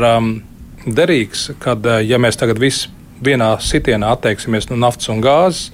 [0.86, 2.92] derīgs, kad ja mēs tagad visi
[3.24, 5.72] vienā sitienā atteiksimies no naftas un gāzes,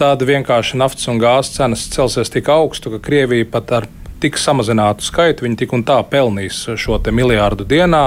[0.00, 3.90] tad vienkārši naftas un gāzes cenas celsies tik augstu, ka Krievija pat ar
[4.24, 8.02] tik samazinātu skaitu, viņi tik un tā pelnīs šo miljārdu dienā.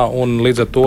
[0.47, 0.86] Līdz ar to,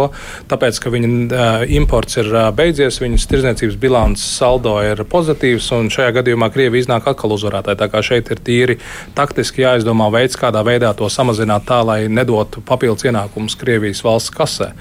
[0.50, 1.44] tāpēc, ka viņa
[1.76, 7.36] imports ir beidzies, viņas tirdzniecības bilances saldo ir pozitīvs, un šajā gadījumā Krievija iznāk atkal
[7.36, 7.78] uzvarētāji.
[7.78, 8.78] Tā kā šeit ir tīri
[9.18, 14.72] taktiski jāizdomā veids, kādā veidā to samazināt tā, lai nedotu papildus ienākumus Krievijas valsts kasē.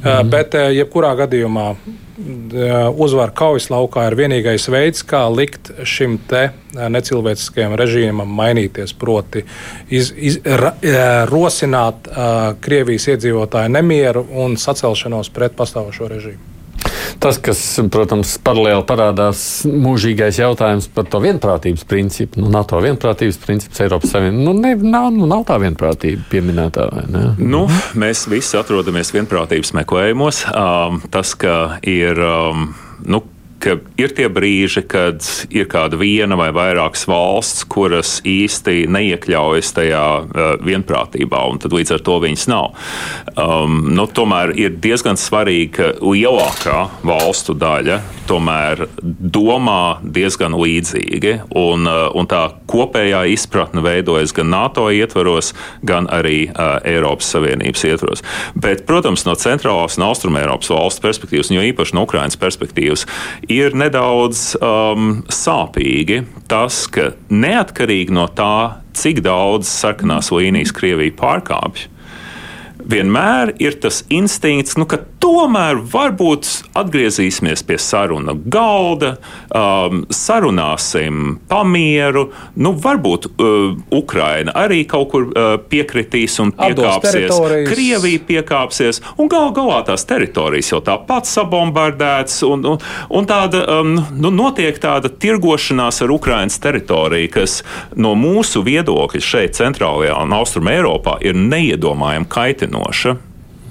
[0.00, 0.32] Mm.
[0.32, 1.74] Bet, jebkurā gadījumā,
[2.96, 9.44] uzvara kaujas laukā ir vienīgais veids, kā likt šim te necilvēciskajam režīmam mainīties, proti,
[9.88, 10.74] iz, iz, ra,
[11.30, 16.59] rosināt uh, Krievijas iedzīvotāju nemieru un sacelšanos pret pastāvošo režīmu.
[17.20, 17.60] Tas, kas,
[17.92, 22.40] protams, paralēli parādās mūžīgais jautājums par to vienprātības principu.
[22.40, 24.44] Nu, NATO vienprātības princips Eiropas Savienībā.
[24.46, 26.86] Nu, ne, nav, nu, nav tā vienprātība pieminētā.
[27.36, 27.66] Nu,
[28.00, 30.46] mēs visi atrodamies vienprātības meklējumos.
[30.48, 32.24] Um, tas, ka ir.
[32.24, 32.70] Um,
[33.04, 33.20] nu,
[33.60, 40.04] ka ir tie brīži, kad ir kāda viena vai vairākas valsts, kuras īsti neiekļaujas tajā
[40.20, 42.70] uh, vienprātībā, un tad līdz ar to viņas nav.
[43.36, 48.00] Um, nu, tomēr ir diezgan svarīgi, ka lielākā valstu daļa
[48.30, 55.52] tomēr domā diezgan līdzīgi, un, uh, un tā kopējā izpratne veidojas gan NATO ietvaros,
[55.86, 58.24] gan arī uh, Eiropas Savienības ietvaros.
[58.54, 63.06] Bet, protams, no centrālās un austrumēropas valstu perspektīvas, jo īpaši no Ukrainas perspektīvas,
[63.50, 71.88] ir nedaudz um, sāpīgi tas, ka neatkarīgi no tā, cik daudz sarkanās līnijas Krievija pārkāpj,
[72.90, 79.14] vienmēr ir tas instinkts, nu, ka tomēr varbūt atgriezīsimies pie saruna galda,
[79.52, 82.28] um, sarunāsim pamieru.
[82.60, 87.36] Nu, varbūt uh, Ukraina arī kaut kur uh, piekritīs un piekāpsies.
[87.68, 92.80] Krievija piekāpsies, un gal galā tās teritorijas jau tāpat sabombardētas, un, un,
[93.20, 97.60] un tāda, um, nu, notiek tāda tirgošanās ar Ukrainas teritoriju, kas
[97.94, 102.79] no mūsu viedokļa šeit, centrālajā un austrumē Eiropā, ir neiedomājami kaitinoša.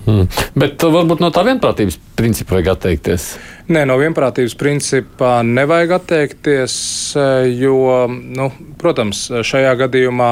[0.09, 0.25] Hmm.
[0.57, 3.27] Bet uh, varbūt no tā vienprātības principa vajag atteikties.
[3.69, 6.79] Nē, no vienprātības principa nevajag atteikties,
[7.19, 8.49] eh, jo, nu,
[8.81, 10.31] protams, šajā gadījumā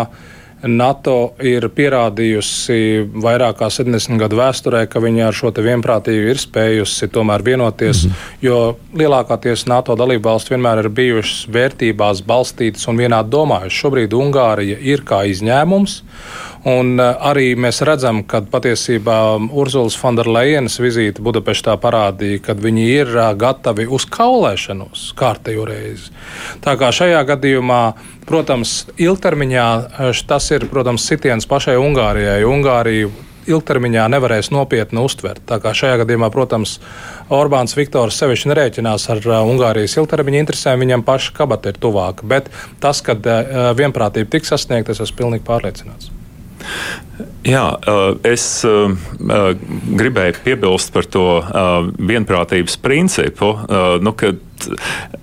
[0.66, 7.12] NATO ir pierādījusi vairāk kā 70 gadu vēsturē, ka viņi ar šo vienprātību ir spējusi
[7.14, 8.40] tomēr vienoties, mm -hmm.
[8.42, 13.80] jo lielākā NATO dalību valsts vienmēr ir bijušas vērtībās balstītas un vienādi domājušas.
[13.84, 16.02] Šobrīd Ungārija ir kā izņēmums.
[16.68, 23.14] Un eh, arī mēs redzam, ka patiesībā Urzulas Fonderlejenas vizīte Budapeštā parādīja, ka viņi ir
[23.14, 26.12] eh, gatavi uz kaulēšanos kārtējo reizi.
[26.66, 27.82] Tā kā šajā gadījumā,
[28.28, 32.44] protams, ilgtermiņā eh, tas ir, protams, sitiens pašai Ungārijai.
[32.50, 33.14] Ungārija
[33.48, 35.46] ilgtermiņā nevarēs nopietni uztvert.
[35.48, 36.82] Tā kā šajā gadījumā, protams,
[37.32, 42.28] Orbāns Viktors sevišķi nerēķinās ar Ungārijas ilgtermiņa interesēm, viņam paša kabata ir tuvāka.
[42.28, 42.52] Bet
[42.84, 43.16] tas, ka
[43.80, 46.17] vienprātība tiks sasniegta, es esmu pilnīgi pārliecināts.
[47.48, 47.64] Jā,
[48.28, 48.44] es
[49.98, 51.26] gribēju piebilst par to
[51.98, 53.54] vienprātības principu,
[54.04, 54.34] nu, ka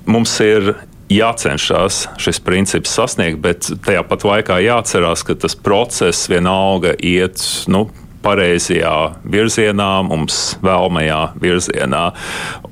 [0.08, 0.72] mums ir
[1.12, 7.42] jācenšas šis princips sasniegt, bet tajā pat laikā jāatcerās, ka tas process vienalga iet.
[7.70, 7.86] Nu,
[8.24, 8.94] pareizajā
[9.30, 12.04] virzienā, mums vēlmajā virzienā,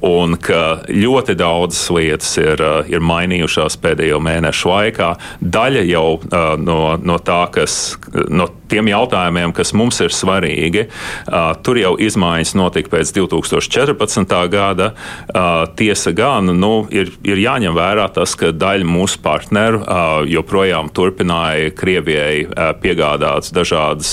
[0.03, 5.12] un ka ļoti daudzas lietas ir, uh, ir mainījušās pēdējo mēnešu laikā.
[5.40, 7.96] Daļa jau uh, no, no tā, kas.
[8.32, 10.86] No tiem jautājumiem, kas mums ir svarīgi.
[11.28, 14.32] Uh, tur jau izmaiņas notika pēc 2014.
[14.53, 14.92] gada.
[15.76, 19.82] Tiesa gan nu, ir, ir jāņem vērā tas, ka daļa mūsu partneru
[20.28, 22.46] joprojām turpināja Krievijai
[22.82, 24.12] piegādāt dažādas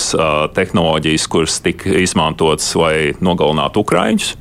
[0.56, 4.34] tehnoloģijas, kuras tika izmantotas, lai nogalinātu Ukraiņus.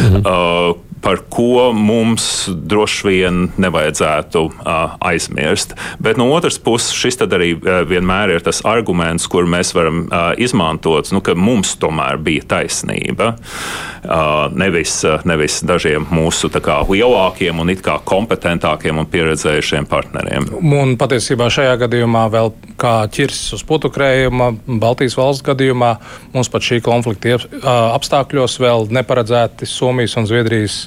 [0.00, 5.76] Mhm par ko mums droši vien nevajadzētu uh, aizmirst.
[6.02, 10.32] Bet no otras puses, šis arī uh, vienmēr ir tas arguments, kur mēs varam uh,
[10.38, 13.34] izmantot, nu, ka mums tomēr bija taisnība.
[14.06, 17.74] Uh, nevis, uh, nevis dažiem mūsu kā, lielākiem un
[18.06, 20.48] kompetentākiem un pieredzējušiem partneriem.
[20.62, 25.96] Un patiesībā šajā gadījumā vēl kā ķirsis uz putukrējuma, Baltijas valsts gadījumā
[26.34, 27.38] mums pat šī konflikta
[27.96, 30.85] apstākļos vēl neparedzēti Somijas un Zviedrijas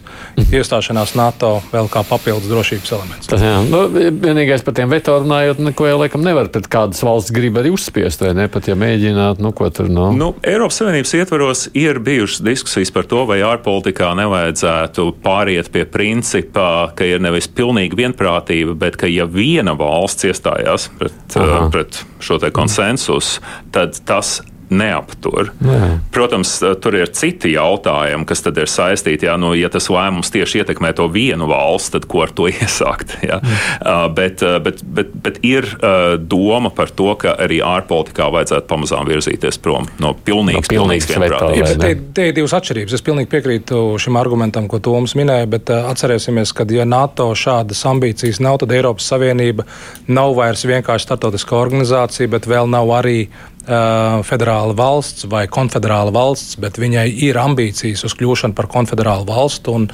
[0.50, 3.30] iestāšanās NATO vēl kā papildus drošības elements.
[3.30, 7.34] Tas, jā, nu, vienīgais par tiem veto runājot, neko jau laikam nevar pret kādas valsts
[7.36, 8.48] grib arī uzspiest, vai ne?
[8.52, 10.14] Pat ja mēģināt, nu ko tur nav.
[10.18, 16.70] Nu, Eiropas Savienības ietvaros ir bijušas diskusijas par to, vai ārpolitikā nevajadzētu pāriet pie principa,
[16.96, 22.40] ka ir nevis pilnīga vienprātība, bet ka ja viena valsts iestājās pret, uh, pret šo
[22.42, 23.44] te konsensusu,
[23.76, 24.40] tad tas
[24.70, 25.52] neaptur.
[25.66, 25.90] Jā.
[26.14, 29.28] Protams, tur ir citi jautājumi, kas tad ir saistīti.
[29.30, 33.18] Jā, nu, ja tas lēmums tieši ietekmē to vienu valsts, tad ko ar to iesākt?
[33.26, 33.40] Jā?
[33.42, 35.68] Uh, bet, bet, bet, bet ir
[36.30, 41.76] doma par to, ka arī ārpolitikā vajadzētu pamazām virzīties prom no pilnīgas, no pilnīgas vienprātības.
[41.82, 42.96] Te, te ir divas atšķirības.
[42.98, 48.42] Es pilnīgi piekrītu šim argumentam, ko Toms minēja, bet atcerēsimies, ka ja NATO šādas ambīcijas
[48.44, 49.66] nav, tad Eiropas Savienība
[50.08, 53.20] nav vairs vienkārši startautiska organizācija, bet vēl nav arī
[54.26, 59.76] federāla valsts vai konfederāla valsts, bet viņai ir ambīcijas uz kļūšanu par konfederālu valstu.
[59.78, 59.88] Un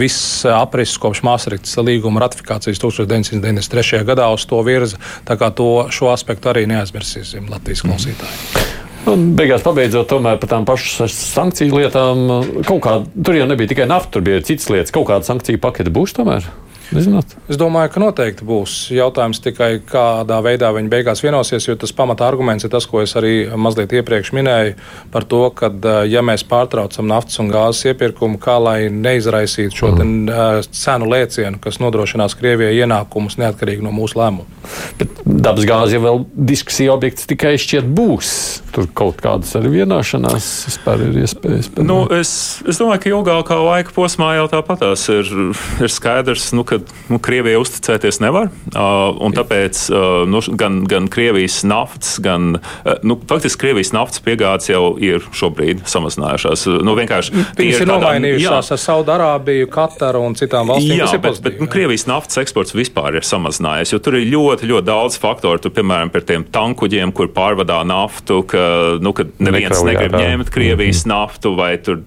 [0.00, 4.02] viss aprises kopš Māsariktas līguma ratifikācijas 1993.
[4.06, 5.00] gadā uz to virza.
[5.26, 7.92] Tā kā to, šo aspektu arī neaizmirsīsim Latvijas mhm.
[7.92, 8.74] klausītāji.
[9.06, 12.24] Un beigās pabeidzot tomēr par tām pašām sankciju lietām,
[12.66, 14.94] kaut kā tur jau nebija tikai nafta, tur bija citas lietas.
[14.94, 16.48] Kaut kāda sankciju pakete būs tomēr?
[16.94, 17.34] Nezināt.
[17.50, 22.26] Es domāju, ka noteikti būs jautājums tikai, kādā veidā viņi beigās vienosies, jo tas pamata
[22.28, 24.76] arguments ir tas, ko es arī mazliet iepriekš minēju
[25.14, 25.70] par to, ka,
[26.06, 30.68] ja mēs pārtraucam naftas un gāzes iepirkumu, kā lai neizraisītu šo mm.
[30.70, 34.46] cenu lēcienu, kas nodrošinās Krievijai ienākumus neatkarīgi no mūsu lēmumu.
[35.00, 36.22] Bet dabas gāze jau vēl
[36.52, 38.30] diskusija objekts tikai šķiet būs.
[38.76, 41.70] tur kaut kādas arī vienošanās vispār ir iespējas.
[41.80, 42.30] Nu, es,
[42.68, 45.30] es domāju, ka ilgākā laika posmā jau tāpatās ir,
[45.80, 46.75] ir skaidrs, nu, ka
[47.10, 48.50] nu, Krievija uzticēties nevar.
[48.72, 54.22] Uh, un tāpēc uh, nu, gan, gan Krievijas naftas, gan uh, nu, faktiski Krievijas naftas
[54.24, 56.66] piegādes jau ir šobrīd samazinājušās.
[56.86, 57.32] Nu, Viņas
[57.80, 61.00] ir tādā, nomainījušās ar Saudārābiju, Kataru un citām valstīm.
[61.00, 64.88] Jā, bet, bet nu, Krievijas naftas eksports vispār ir samazinājies, jo tur ir ļoti, ļoti
[64.88, 65.62] daudz faktoru.
[65.62, 68.64] Tur, piemēram, par tiem tankuģiem, kur pārvadā naftu, ka,
[69.02, 70.32] nu, ka neviens Nekraujā, negrib jā.
[70.32, 71.14] ņemt Krievijas mm -hmm.
[71.14, 72.00] naftu, vai tur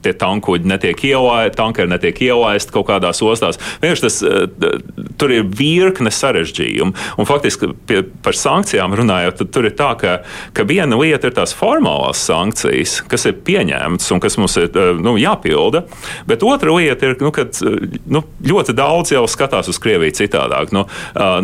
[0.00, 3.60] tie tankuģi netiek ielaisti, tankeri netiek ielaisti kaut kādās ostās.
[3.82, 4.80] Vienkārši tas,
[5.20, 6.94] tur ir virkne sarežģījumu.
[7.20, 10.16] Un faktiski pie, par sankcijām runājot, tad tur ir tā, ka,
[10.56, 15.16] ka viena lieta ir tās formālās sankcijas, kas ir pieņemtas un kas mums ir nu,
[15.20, 15.84] jāpilda,
[16.28, 17.58] bet otra lieta ir, nu, kad
[18.10, 20.74] nu, ļoti daudz jau skatās uz Krieviju citādāk.
[20.74, 20.86] Nu,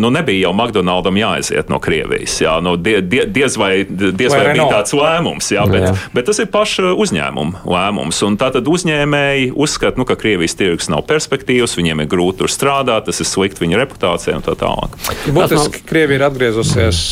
[0.01, 2.39] nu, nebija jau McDonaldam jāaiziet no Krievijas.
[2.43, 5.95] Jā, nu, die, die, diez vai, diez vai, vai bija tāds lēmums, jā, bet, jā.
[6.17, 8.23] bet tas ir paša uzņēmuma lēmums.
[8.27, 13.07] Un tātad uzņēmēji uzskata, nu, ka Krievijas tirgus nav perspektīvas, viņiem ir grūti tur strādāt,
[13.09, 14.97] tas ir slikti viņa reputācijai un tā tālāk.
[15.37, 17.03] Būtiski Krievija ir atgriezusies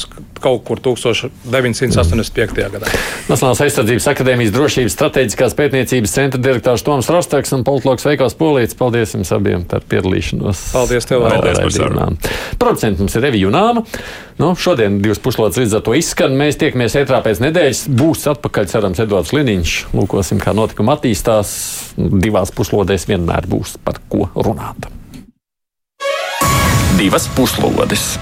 [0.45, 2.69] kaut kur 1985.
[2.75, 2.91] gadā.
[3.31, 8.77] Nacionālās aizsardzības akadēmijas drošības strateģiskās pētniecības centra direktors Toms Rostaks un politologs Veikals Polīts.
[8.79, 10.67] Paldies jums abiem par piedalīšanos.
[10.75, 12.19] Paldies tev, Paldies par sarunu.
[12.61, 13.85] Producents mums ir Evi Junāma.
[14.41, 16.35] Nu, šodien divas puslodes līdz ar to izskan.
[16.37, 17.87] Mēs tiekamies ētrā pēc nedēļas.
[17.95, 19.79] Būs atpakaļ, cerams, Edvards Liniņš.
[19.95, 21.55] Lūkosim, kā notikuma attīstās.
[21.97, 24.91] Divās puslodēs vienmēr būs par ko runāt.
[26.99, 28.21] Divas puslodes.